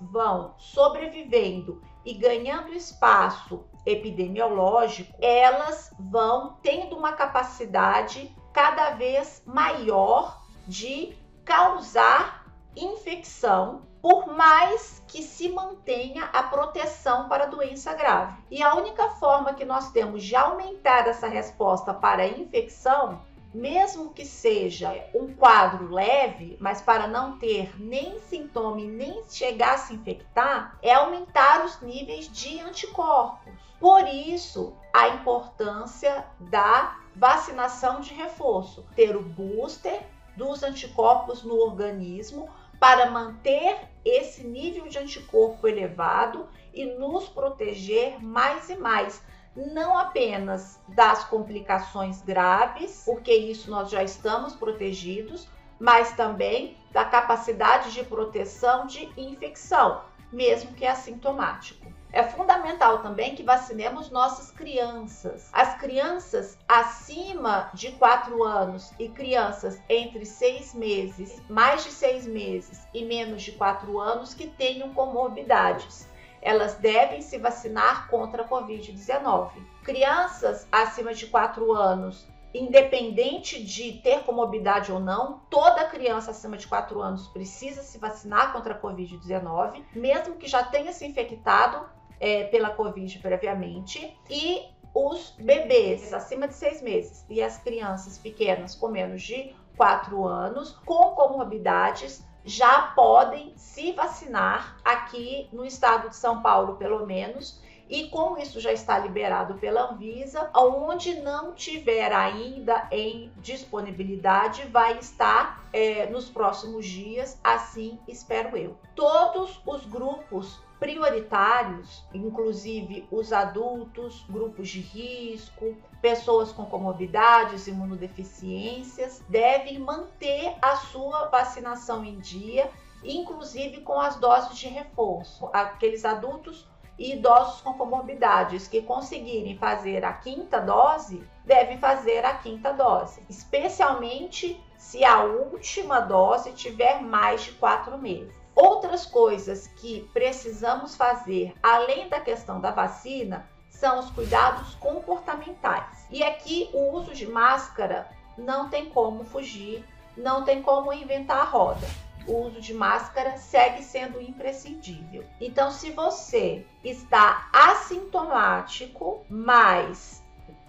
vão 0.00 0.54
sobrevivendo 0.58 1.80
e 2.04 2.14
ganhando 2.14 2.72
espaço 2.72 3.64
epidemiológico, 3.86 5.14
elas 5.20 5.90
vão 5.98 6.58
tendo 6.62 6.96
uma 6.96 7.12
capacidade 7.12 8.34
cada 8.52 8.90
vez 8.90 9.42
maior 9.46 10.42
de 10.66 11.16
causar 11.44 12.46
infecção, 12.76 13.82
por 14.00 14.26
mais 14.26 15.02
que 15.06 15.22
se 15.22 15.48
mantenha 15.48 16.24
a 16.26 16.42
proteção 16.42 17.28
para 17.28 17.44
a 17.44 17.48
doença 17.48 17.94
grave. 17.94 18.36
E 18.50 18.62
a 18.62 18.74
única 18.74 19.08
forma 19.10 19.54
que 19.54 19.64
nós 19.64 19.90
temos 19.92 20.24
de 20.24 20.36
aumentar 20.36 21.06
essa 21.06 21.26
resposta 21.26 21.94
para 21.94 22.22
a 22.22 22.28
infecção 22.28 23.22
mesmo 23.54 24.12
que 24.12 24.26
seja 24.26 24.92
um 25.14 25.32
quadro 25.32 25.90
leve, 25.90 26.56
mas 26.60 26.82
para 26.82 27.06
não 27.06 27.38
ter 27.38 27.80
nem 27.80 28.18
sintoma 28.18 28.80
e 28.80 28.86
nem 28.86 29.22
chegar 29.28 29.74
a 29.74 29.78
se 29.78 29.94
infectar, 29.94 30.76
é 30.82 30.92
aumentar 30.92 31.64
os 31.64 31.80
níveis 31.80 32.28
de 32.30 32.58
anticorpos. 32.60 33.52
Por 33.78 34.08
isso, 34.08 34.74
a 34.92 35.08
importância 35.08 36.26
da 36.40 36.98
vacinação 37.14 38.00
de 38.00 38.12
reforço, 38.12 38.84
ter 38.96 39.14
o 39.14 39.22
booster 39.22 40.02
dos 40.36 40.62
anticorpos 40.64 41.44
no 41.44 41.56
organismo 41.56 42.50
para 42.80 43.10
manter 43.10 43.88
esse 44.04 44.44
nível 44.44 44.88
de 44.88 44.98
anticorpo 44.98 45.68
elevado 45.68 46.48
e 46.72 46.84
nos 46.84 47.28
proteger 47.28 48.22
mais 48.22 48.68
e 48.68 48.76
mais 48.76 49.22
não 49.56 49.96
apenas 49.96 50.80
das 50.88 51.24
complicações 51.24 52.20
graves, 52.22 53.02
porque 53.04 53.32
isso 53.32 53.70
nós 53.70 53.90
já 53.90 54.02
estamos 54.02 54.54
protegidos, 54.54 55.48
mas 55.78 56.12
também 56.12 56.76
da 56.92 57.04
capacidade 57.04 57.92
de 57.92 58.04
proteção 58.04 58.86
de 58.86 59.08
infecção, 59.16 60.02
mesmo 60.32 60.72
que 60.74 60.86
assintomático. 60.86 61.92
É 62.12 62.22
fundamental 62.22 63.02
também 63.02 63.34
que 63.34 63.42
vacinemos 63.42 64.08
nossas 64.08 64.52
crianças. 64.52 65.48
As 65.52 65.76
crianças 65.78 66.56
acima 66.68 67.70
de 67.74 67.90
4 67.92 68.40
anos 68.44 68.92
e 69.00 69.08
crianças 69.08 69.80
entre 69.88 70.24
6 70.24 70.74
meses, 70.74 71.42
mais 71.48 71.82
de 71.82 71.90
6 71.90 72.28
meses 72.28 72.86
e 72.94 73.04
menos 73.04 73.42
de 73.42 73.50
4 73.52 73.98
anos 73.98 74.32
que 74.32 74.46
tenham 74.46 74.94
comorbidades 74.94 76.08
elas 76.44 76.74
devem 76.74 77.22
se 77.22 77.38
vacinar 77.38 78.06
contra 78.08 78.42
a 78.42 78.48
Covid-19. 78.48 79.50
Crianças 79.82 80.68
acima 80.70 81.14
de 81.14 81.26
4 81.26 81.72
anos, 81.72 82.28
independente 82.52 83.64
de 83.64 83.94
ter 83.94 84.20
comorbidade 84.20 84.92
ou 84.92 85.00
não, 85.00 85.40
toda 85.48 85.86
criança 85.86 86.32
acima 86.32 86.58
de 86.58 86.68
4 86.68 87.00
anos 87.00 87.28
precisa 87.28 87.82
se 87.82 87.96
vacinar 87.98 88.52
contra 88.52 88.74
a 88.74 88.80
Covid-19, 88.80 89.82
mesmo 89.96 90.36
que 90.36 90.46
já 90.46 90.62
tenha 90.62 90.92
se 90.92 91.06
infectado 91.06 91.88
é, 92.20 92.44
pela 92.44 92.70
Covid 92.70 93.18
previamente. 93.20 94.14
E 94.28 94.68
os 94.94 95.30
bebês 95.38 96.12
acima 96.12 96.46
de 96.46 96.54
6 96.54 96.82
meses 96.82 97.24
e 97.28 97.42
as 97.42 97.56
crianças 97.58 98.18
pequenas 98.18 98.76
com 98.76 98.88
menos 98.88 99.22
de 99.22 99.56
4 99.76 100.24
anos 100.24 100.72
com 100.84 101.14
comorbidades 101.14 102.22
já 102.44 102.92
podem 102.94 103.52
se 103.56 103.92
vacinar 103.92 104.76
aqui 104.84 105.48
no 105.52 105.64
estado 105.64 106.10
de 106.10 106.16
São 106.16 106.42
Paulo, 106.42 106.76
pelo 106.76 107.06
menos, 107.06 107.60
e 107.88 108.08
como 108.08 108.38
isso 108.38 108.60
já 108.60 108.72
está 108.72 108.98
liberado 108.98 109.54
pela 109.54 109.92
Anvisa, 109.92 110.50
onde 110.54 111.14
não 111.20 111.52
tiver 111.52 112.12
ainda 112.12 112.88
em 112.90 113.30
disponibilidade, 113.38 114.64
vai 114.66 114.98
estar 114.98 115.64
é, 115.72 116.06
nos 116.06 116.30
próximos 116.30 116.86
dias, 116.86 117.38
assim 117.44 117.98
espero 118.08 118.56
eu. 118.56 118.76
Todos 118.94 119.60
os 119.66 119.84
grupos 119.84 120.62
prioritários, 120.80 122.04
inclusive 122.12 123.06
os 123.10 123.32
adultos, 123.32 124.24
grupos 124.28 124.68
de 124.68 124.80
risco, 124.80 125.76
pessoas 126.02 126.52
com 126.52 126.64
comorbidades, 126.66 127.66
imunodeficiências, 127.66 129.22
devem 129.28 129.78
manter 129.78 130.54
a 130.60 130.76
sua 130.76 131.26
vacinação 131.28 132.04
em 132.04 132.18
dia, 132.18 132.70
inclusive 133.02 133.80
com 133.82 133.98
as 134.00 134.16
doses 134.16 134.58
de 134.58 134.68
reforço. 134.68 135.48
Aqueles 135.52 136.04
adultos 136.04 136.68
e 136.98 137.14
idosos 137.14 137.60
com 137.60 137.74
comorbidades 137.74 138.68
que 138.68 138.82
conseguirem 138.82 139.56
fazer 139.58 140.04
a 140.04 140.12
quinta 140.12 140.60
dose 140.60 141.26
devem 141.44 141.78
fazer 141.78 142.24
a 142.24 142.34
quinta 142.34 142.72
dose, 142.72 143.20
especialmente 143.28 144.62
se 144.78 145.04
a 145.04 145.24
última 145.24 146.00
dose 146.00 146.52
tiver 146.52 147.02
mais 147.02 147.42
de 147.44 147.52
quatro 147.52 147.98
meses. 147.98 148.34
Outras 148.54 149.04
coisas 149.04 149.66
que 149.66 150.08
precisamos 150.12 150.94
fazer 150.94 151.52
além 151.62 152.08
da 152.08 152.20
questão 152.20 152.60
da 152.60 152.70
vacina 152.70 153.48
são 153.68 153.98
os 153.98 154.10
cuidados 154.10 154.74
comportamentais. 154.76 156.06
E 156.10 156.22
aqui 156.22 156.70
o 156.72 156.92
uso 156.92 157.12
de 157.12 157.26
máscara 157.26 158.08
não 158.38 158.68
tem 158.68 158.88
como 158.90 159.24
fugir, 159.24 159.84
não 160.16 160.44
tem 160.44 160.62
como 160.62 160.92
inventar 160.92 161.38
a 161.38 161.44
roda 161.44 162.03
o 162.26 162.46
uso 162.46 162.60
de 162.60 162.72
máscara 162.72 163.36
segue 163.36 163.82
sendo 163.82 164.20
imprescindível. 164.20 165.24
Então, 165.40 165.70
se 165.70 165.90
você 165.90 166.66
está 166.82 167.48
assintomático, 167.52 169.24
mas 169.28 170.22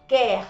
quer 0.07 0.47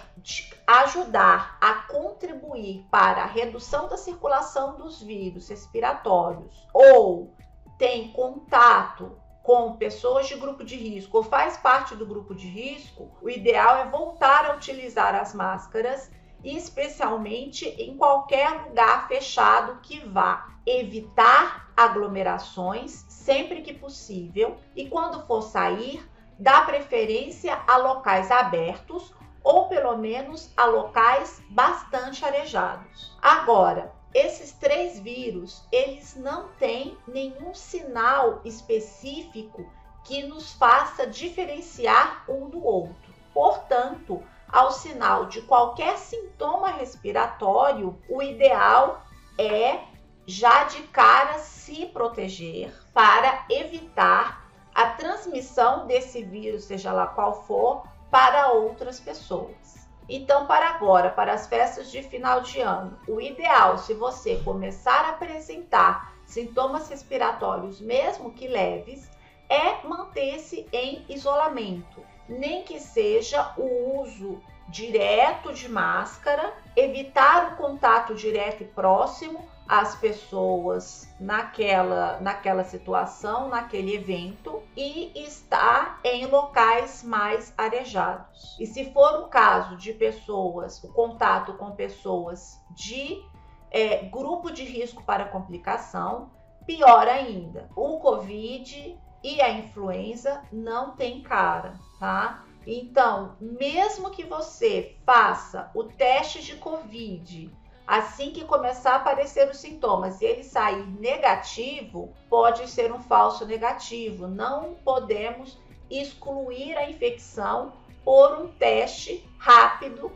ajudar 0.66 1.56
a 1.60 1.74
contribuir 1.88 2.84
para 2.90 3.22
a 3.22 3.26
redução 3.26 3.88
da 3.88 3.96
circulação 3.96 4.76
dos 4.76 5.02
vírus 5.02 5.48
respiratórios 5.48 6.66
ou 6.72 7.32
tem 7.78 8.12
contato 8.12 9.18
com 9.42 9.76
pessoas 9.76 10.26
de 10.26 10.34
grupo 10.34 10.64
de 10.64 10.76
risco 10.76 11.18
ou 11.18 11.22
faz 11.22 11.56
parte 11.56 11.94
do 11.94 12.04
grupo 12.04 12.34
de 12.34 12.48
risco, 12.48 13.08
o 13.22 13.30
ideal 13.30 13.78
é 13.78 13.88
voltar 13.88 14.50
a 14.50 14.56
utilizar 14.56 15.14
as 15.14 15.32
máscaras, 15.32 16.10
especialmente 16.54 17.66
em 17.66 17.96
qualquer 17.96 18.66
lugar 18.66 19.08
fechado 19.08 19.80
que 19.82 19.98
vá 20.06 20.48
evitar 20.64 21.72
aglomerações 21.76 23.04
sempre 23.08 23.62
que 23.62 23.74
possível 23.74 24.56
e 24.74 24.88
quando 24.88 25.26
for 25.26 25.42
sair, 25.42 26.08
dar 26.38 26.66
preferência 26.66 27.58
a 27.66 27.76
locais 27.76 28.30
abertos 28.30 29.14
ou 29.42 29.68
pelo 29.68 29.96
menos 29.96 30.52
a 30.56 30.66
locais 30.66 31.40
bastante 31.50 32.24
arejados. 32.24 33.16
Agora, 33.22 33.92
esses 34.12 34.52
três 34.52 34.98
vírus, 34.98 35.64
eles 35.70 36.16
não 36.16 36.48
têm 36.58 36.96
nenhum 37.06 37.54
sinal 37.54 38.40
específico 38.44 39.70
que 40.04 40.22
nos 40.22 40.52
faça 40.54 41.06
diferenciar 41.06 42.24
um 42.28 42.48
do 42.48 42.64
outro. 42.64 43.14
Portanto, 43.34 44.22
ao 44.48 44.70
sinal 44.70 45.26
de 45.26 45.42
qualquer 45.42 45.98
sintoma 45.98 46.68
respiratório, 46.68 47.98
o 48.08 48.22
ideal 48.22 49.02
é 49.38 49.80
já 50.26 50.64
de 50.64 50.82
cara 50.84 51.38
se 51.38 51.86
proteger 51.86 52.72
para 52.92 53.44
evitar 53.50 54.44
a 54.74 54.86
transmissão 54.90 55.86
desse 55.86 56.22
vírus, 56.22 56.64
seja 56.64 56.92
lá 56.92 57.06
qual 57.06 57.44
for, 57.44 57.84
para 58.10 58.48
outras 58.52 59.00
pessoas. 59.00 59.88
Então, 60.08 60.46
para 60.46 60.70
agora, 60.70 61.10
para 61.10 61.32
as 61.32 61.46
festas 61.46 61.90
de 61.90 62.02
final 62.02 62.40
de 62.40 62.60
ano, 62.60 62.98
o 63.08 63.20
ideal, 63.20 63.78
se 63.78 63.94
você 63.94 64.36
começar 64.44 65.04
a 65.04 65.10
apresentar 65.10 66.14
sintomas 66.24 66.88
respiratórios, 66.88 67.80
mesmo 67.80 68.32
que 68.32 68.46
leves, 68.46 69.10
é 69.48 69.86
manter-se 69.86 70.66
em 70.72 71.04
isolamento, 71.08 72.02
nem 72.28 72.62
que 72.62 72.78
seja 72.80 73.52
o 73.56 74.00
uso 74.00 74.40
direto 74.68 75.52
de 75.52 75.68
máscara, 75.68 76.52
evitar 76.74 77.52
o 77.52 77.56
contato 77.56 78.14
direto 78.14 78.62
e 78.62 78.66
próximo 78.66 79.46
as 79.68 79.96
pessoas 79.96 81.08
naquela, 81.18 82.20
naquela 82.20 82.62
situação, 82.62 83.48
naquele 83.48 83.96
evento 83.96 84.62
e 84.76 85.12
estar 85.24 85.98
em 86.04 86.26
locais 86.26 87.02
mais 87.02 87.52
arejados. 87.58 88.56
E 88.60 88.66
se 88.66 88.92
for 88.92 89.20
o 89.20 89.28
caso 89.28 89.76
de 89.76 89.92
pessoas, 89.92 90.82
o 90.84 90.92
contato 90.92 91.54
com 91.54 91.72
pessoas 91.72 92.60
de 92.70 93.24
é, 93.70 94.04
grupo 94.04 94.52
de 94.52 94.64
risco 94.64 95.02
para 95.02 95.24
complicação, 95.24 96.30
pior 96.64 97.08
ainda, 97.08 97.68
o 97.74 97.98
Covid 97.98 98.96
e 99.34 99.40
a 99.40 99.50
influenza 99.50 100.42
não 100.52 100.92
tem 100.92 101.22
cara, 101.22 101.74
tá? 101.98 102.44
Então, 102.66 103.36
mesmo 103.40 104.10
que 104.10 104.24
você 104.24 104.96
faça 105.04 105.70
o 105.74 105.84
teste 105.84 106.42
de 106.42 106.56
Covid 106.56 107.50
Assim 107.86 108.32
que 108.32 108.44
começar 108.44 108.94
a 108.94 108.96
aparecer 108.96 109.48
os 109.48 109.58
sintomas 109.58 110.20
e 110.20 110.24
ele 110.24 110.42
sair 110.42 110.84
negativo, 110.98 112.12
pode 112.28 112.68
ser 112.68 112.92
um 112.92 112.98
falso 112.98 113.46
negativo. 113.46 114.26
Não 114.26 114.74
podemos 114.84 115.56
excluir 115.88 116.76
a 116.76 116.90
infecção 116.90 117.72
por 118.04 118.40
um 118.40 118.48
teste 118.48 119.24
rápido 119.38 120.10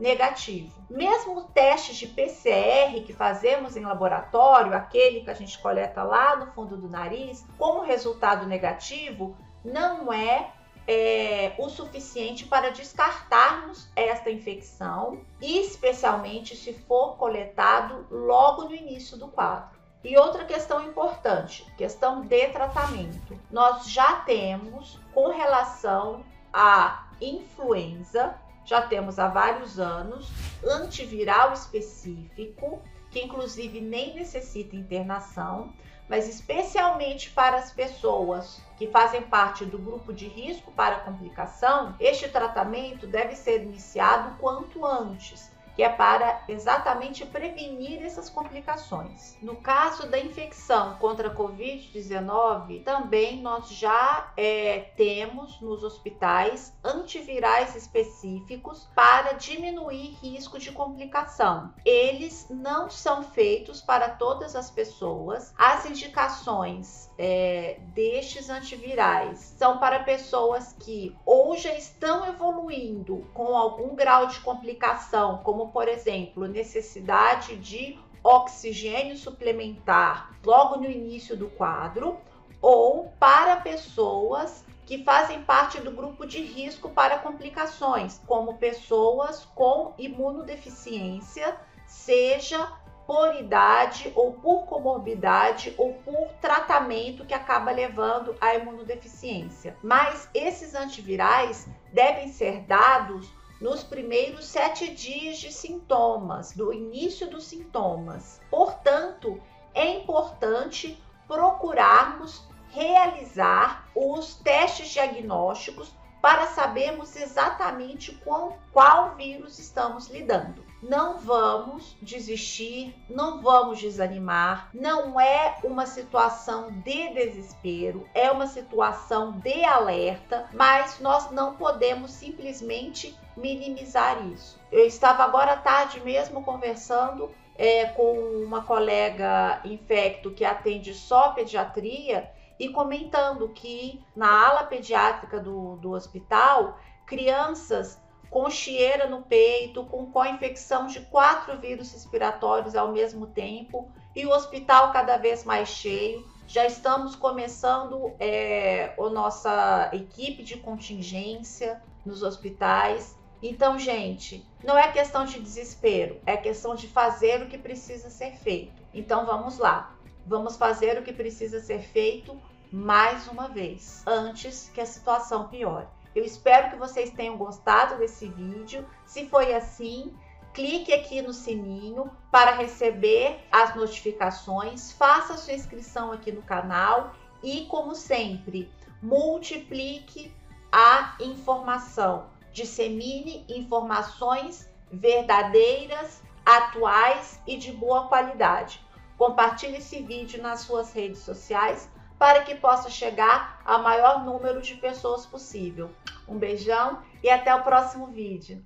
negativo. 0.00 0.72
Mesmo 0.88 1.44
testes 1.50 1.96
de 1.96 2.06
PCR 2.06 3.04
que 3.04 3.12
fazemos 3.12 3.76
em 3.76 3.84
laboratório, 3.84 4.74
aquele 4.74 5.20
que 5.20 5.30
a 5.30 5.34
gente 5.34 5.58
coleta 5.58 6.02
lá 6.02 6.36
no 6.36 6.50
fundo 6.52 6.76
do 6.76 6.88
nariz, 6.88 7.46
como 7.58 7.82
resultado 7.82 8.46
negativo, 8.46 9.36
não 9.62 10.12
é 10.12 10.52
é, 10.86 11.54
o 11.58 11.68
suficiente 11.68 12.46
para 12.46 12.70
descartarmos 12.70 13.88
esta 13.94 14.30
infecção, 14.30 15.20
especialmente 15.40 16.56
se 16.56 16.72
for 16.72 17.16
coletado 17.16 18.06
logo 18.10 18.64
no 18.64 18.74
início 18.74 19.16
do 19.16 19.28
quadro. 19.28 19.78
E 20.02 20.16
outra 20.16 20.44
questão 20.44 20.82
importante, 20.82 21.70
questão 21.76 22.22
de 22.22 22.48
tratamento. 22.48 23.38
Nós 23.50 23.86
já 23.88 24.16
temos 24.20 24.98
com 25.12 25.28
relação 25.28 26.24
à 26.52 27.06
influenza, 27.20 28.34
já 28.64 28.82
temos 28.82 29.18
há 29.18 29.28
vários 29.28 29.78
anos, 29.78 30.28
antiviral 30.64 31.52
específico, 31.52 32.82
que 33.10 33.20
inclusive 33.20 33.80
nem 33.80 34.14
necessita 34.14 34.76
internação, 34.76 35.72
mas 36.08 36.28
especialmente 36.28 37.30
para 37.30 37.56
as 37.56 37.72
pessoas 37.72 38.60
que 38.76 38.88
fazem 38.88 39.22
parte 39.22 39.64
do 39.64 39.78
grupo 39.78 40.12
de 40.12 40.26
risco 40.26 40.72
para 40.72 41.00
complicação, 41.00 41.94
este 42.00 42.28
tratamento 42.28 43.06
deve 43.06 43.36
ser 43.36 43.62
iniciado 43.62 44.36
quanto 44.38 44.84
antes 44.84 45.50
que 45.80 45.84
é 45.84 45.88
para 45.88 46.42
exatamente 46.46 47.24
prevenir 47.24 48.02
essas 48.02 48.28
complicações. 48.28 49.38
No 49.40 49.56
caso 49.56 50.06
da 50.10 50.18
infecção 50.18 50.96
contra 50.96 51.28
a 51.28 51.34
Covid-19, 51.34 52.84
também 52.84 53.40
nós 53.40 53.70
já 53.70 54.30
é, 54.36 54.90
temos 54.94 55.58
nos 55.62 55.82
hospitais 55.82 56.76
antivirais 56.84 57.74
específicos 57.74 58.90
para 58.94 59.32
diminuir 59.32 60.18
risco 60.20 60.58
de 60.58 60.70
complicação. 60.70 61.72
Eles 61.82 62.46
não 62.50 62.90
são 62.90 63.22
feitos 63.22 63.80
para 63.80 64.10
todas 64.10 64.54
as 64.54 64.70
pessoas. 64.70 65.54
As 65.56 65.86
indicações 65.86 67.08
é, 67.16 67.78
destes 67.94 68.50
antivirais 68.50 69.54
são 69.56 69.78
para 69.78 70.00
pessoas 70.00 70.74
que 70.78 71.16
ou 71.24 71.56
já 71.56 71.72
estão 71.72 72.26
evoluindo 72.26 73.26
com 73.32 73.56
algum 73.56 73.94
grau 73.94 74.26
de 74.26 74.40
complicação, 74.40 75.38
como 75.70 75.72
por 75.72 75.88
exemplo, 75.88 76.48
necessidade 76.48 77.56
de 77.56 77.96
oxigênio 78.22 79.16
suplementar 79.16 80.34
logo 80.44 80.76
no 80.76 80.90
início 80.90 81.36
do 81.36 81.48
quadro, 81.48 82.18
ou 82.60 83.12
para 83.18 83.56
pessoas 83.56 84.64
que 84.84 85.04
fazem 85.04 85.42
parte 85.42 85.80
do 85.80 85.92
grupo 85.92 86.26
de 86.26 86.42
risco 86.42 86.90
para 86.90 87.18
complicações, 87.18 88.20
como 88.26 88.58
pessoas 88.58 89.44
com 89.54 89.94
imunodeficiência, 89.96 91.56
seja 91.86 92.72
por 93.06 93.36
idade 93.36 94.12
ou 94.14 94.32
por 94.34 94.66
comorbidade 94.66 95.74
ou 95.78 95.94
por 95.94 96.28
tratamento 96.40 97.24
que 97.24 97.34
acaba 97.34 97.70
levando 97.70 98.36
à 98.40 98.54
imunodeficiência. 98.54 99.76
Mas 99.82 100.28
esses 100.34 100.74
antivirais 100.74 101.66
devem 101.92 102.28
ser 102.28 102.60
dados 102.62 103.32
nos 103.60 103.82
primeiros 103.82 104.46
sete 104.46 104.88
dias 104.88 105.38
de 105.38 105.52
sintomas, 105.52 106.52
do 106.52 106.72
início 106.72 107.28
dos 107.28 107.44
sintomas. 107.44 108.40
Portanto, 108.50 109.40
é 109.74 109.86
importante 109.88 111.02
procurarmos 111.28 112.42
realizar 112.70 113.88
os 113.94 114.36
testes 114.36 114.88
diagnósticos 114.88 115.92
para 116.20 116.46
sabermos 116.48 117.16
exatamente 117.16 118.12
com 118.24 118.56
qual 118.72 119.14
vírus 119.14 119.58
estamos 119.58 120.08
lidando. 120.08 120.64
Não 120.82 121.18
vamos 121.18 121.94
desistir, 122.00 122.94
não 123.08 123.42
vamos 123.42 123.78
desanimar, 123.78 124.70
não 124.72 125.20
é 125.20 125.58
uma 125.62 125.84
situação 125.84 126.70
de 126.70 127.10
desespero, 127.10 128.08
é 128.14 128.30
uma 128.30 128.46
situação 128.46 129.32
de 129.32 129.62
alerta, 129.62 130.48
mas 130.54 130.98
nós 130.98 131.30
não 131.30 131.54
podemos 131.56 132.12
simplesmente 132.12 133.14
minimizar 133.36 134.26
isso. 134.28 134.58
Eu 134.72 134.86
estava 134.86 135.22
agora 135.22 135.52
à 135.52 135.56
tarde 135.56 136.00
mesmo 136.00 136.42
conversando 136.42 137.30
é, 137.56 137.84
com 137.84 138.12
uma 138.42 138.62
colega 138.62 139.60
infecto 139.66 140.30
que 140.30 140.46
atende 140.46 140.94
só 140.94 141.32
pediatria 141.32 142.30
e 142.60 142.68
comentando 142.68 143.48
que 143.48 144.04
na 144.14 144.46
ala 144.46 144.64
pediátrica 144.64 145.40
do, 145.40 145.76
do 145.76 145.92
hospital, 145.92 146.78
crianças 147.06 147.98
com 148.28 148.50
chieira 148.50 149.08
no 149.08 149.22
peito, 149.22 149.82
com 149.86 150.12
co-infecção 150.12 150.86
de 150.86 151.00
quatro 151.00 151.58
vírus 151.58 151.90
respiratórios 151.90 152.76
ao 152.76 152.92
mesmo 152.92 153.26
tempo 153.26 153.90
e 154.14 154.26
o 154.26 154.30
hospital 154.30 154.92
cada 154.92 155.16
vez 155.16 155.42
mais 155.42 155.70
cheio. 155.70 156.22
Já 156.46 156.66
estamos 156.66 157.16
começando 157.16 158.12
é, 158.20 158.94
a 158.98 159.08
nossa 159.08 159.88
equipe 159.94 160.42
de 160.42 160.58
contingência 160.58 161.82
nos 162.04 162.22
hospitais. 162.22 163.16
Então, 163.42 163.78
gente, 163.78 164.46
não 164.62 164.76
é 164.76 164.92
questão 164.92 165.24
de 165.24 165.40
desespero, 165.40 166.20
é 166.26 166.36
questão 166.36 166.74
de 166.74 166.86
fazer 166.86 167.42
o 167.42 167.46
que 167.46 167.56
precisa 167.56 168.10
ser 168.10 168.32
feito. 168.36 168.82
Então, 168.92 169.24
vamos 169.24 169.56
lá. 169.56 169.96
Vamos 170.26 170.56
fazer 170.56 170.98
o 170.98 171.02
que 171.02 171.12
precisa 171.12 171.60
ser 171.60 171.80
feito 171.80 172.38
mais 172.72 173.26
uma 173.26 173.48
vez, 173.48 174.02
antes 174.06 174.70
que 174.72 174.80
a 174.80 174.86
situação 174.86 175.48
piore. 175.48 175.86
Eu 176.14 176.24
espero 176.24 176.70
que 176.70 176.76
vocês 176.76 177.10
tenham 177.10 177.36
gostado 177.36 177.98
desse 177.98 178.28
vídeo. 178.28 178.86
Se 179.04 179.28
foi 179.28 179.54
assim, 179.54 180.16
clique 180.52 180.92
aqui 180.92 181.22
no 181.22 181.32
sininho 181.32 182.10
para 182.30 182.52
receber 182.52 183.40
as 183.50 183.74
notificações, 183.74 184.92
faça 184.92 185.36
sua 185.36 185.54
inscrição 185.54 186.12
aqui 186.12 186.32
no 186.32 186.42
canal 186.42 187.12
e, 187.42 187.66
como 187.66 187.94
sempre, 187.94 188.70
multiplique 189.02 190.32
a 190.70 191.16
informação. 191.20 192.26
Dissemine 192.52 193.44
informações 193.48 194.68
verdadeiras, 194.92 196.22
atuais 196.44 197.40
e 197.46 197.56
de 197.56 197.72
boa 197.72 198.08
qualidade. 198.08 198.84
Compartilhe 199.16 199.76
esse 199.76 200.02
vídeo 200.02 200.42
nas 200.42 200.60
suas 200.60 200.92
redes 200.92 201.20
sociais 201.20 201.88
para 202.20 202.42
que 202.42 202.54
possa 202.54 202.90
chegar 202.90 203.62
a 203.64 203.78
maior 203.78 204.26
número 204.26 204.60
de 204.60 204.74
pessoas 204.74 205.24
possível. 205.24 205.90
Um 206.28 206.36
beijão 206.36 207.02
e 207.22 207.30
até 207.30 207.54
o 207.54 207.62
próximo 207.62 208.08
vídeo. 208.08 208.62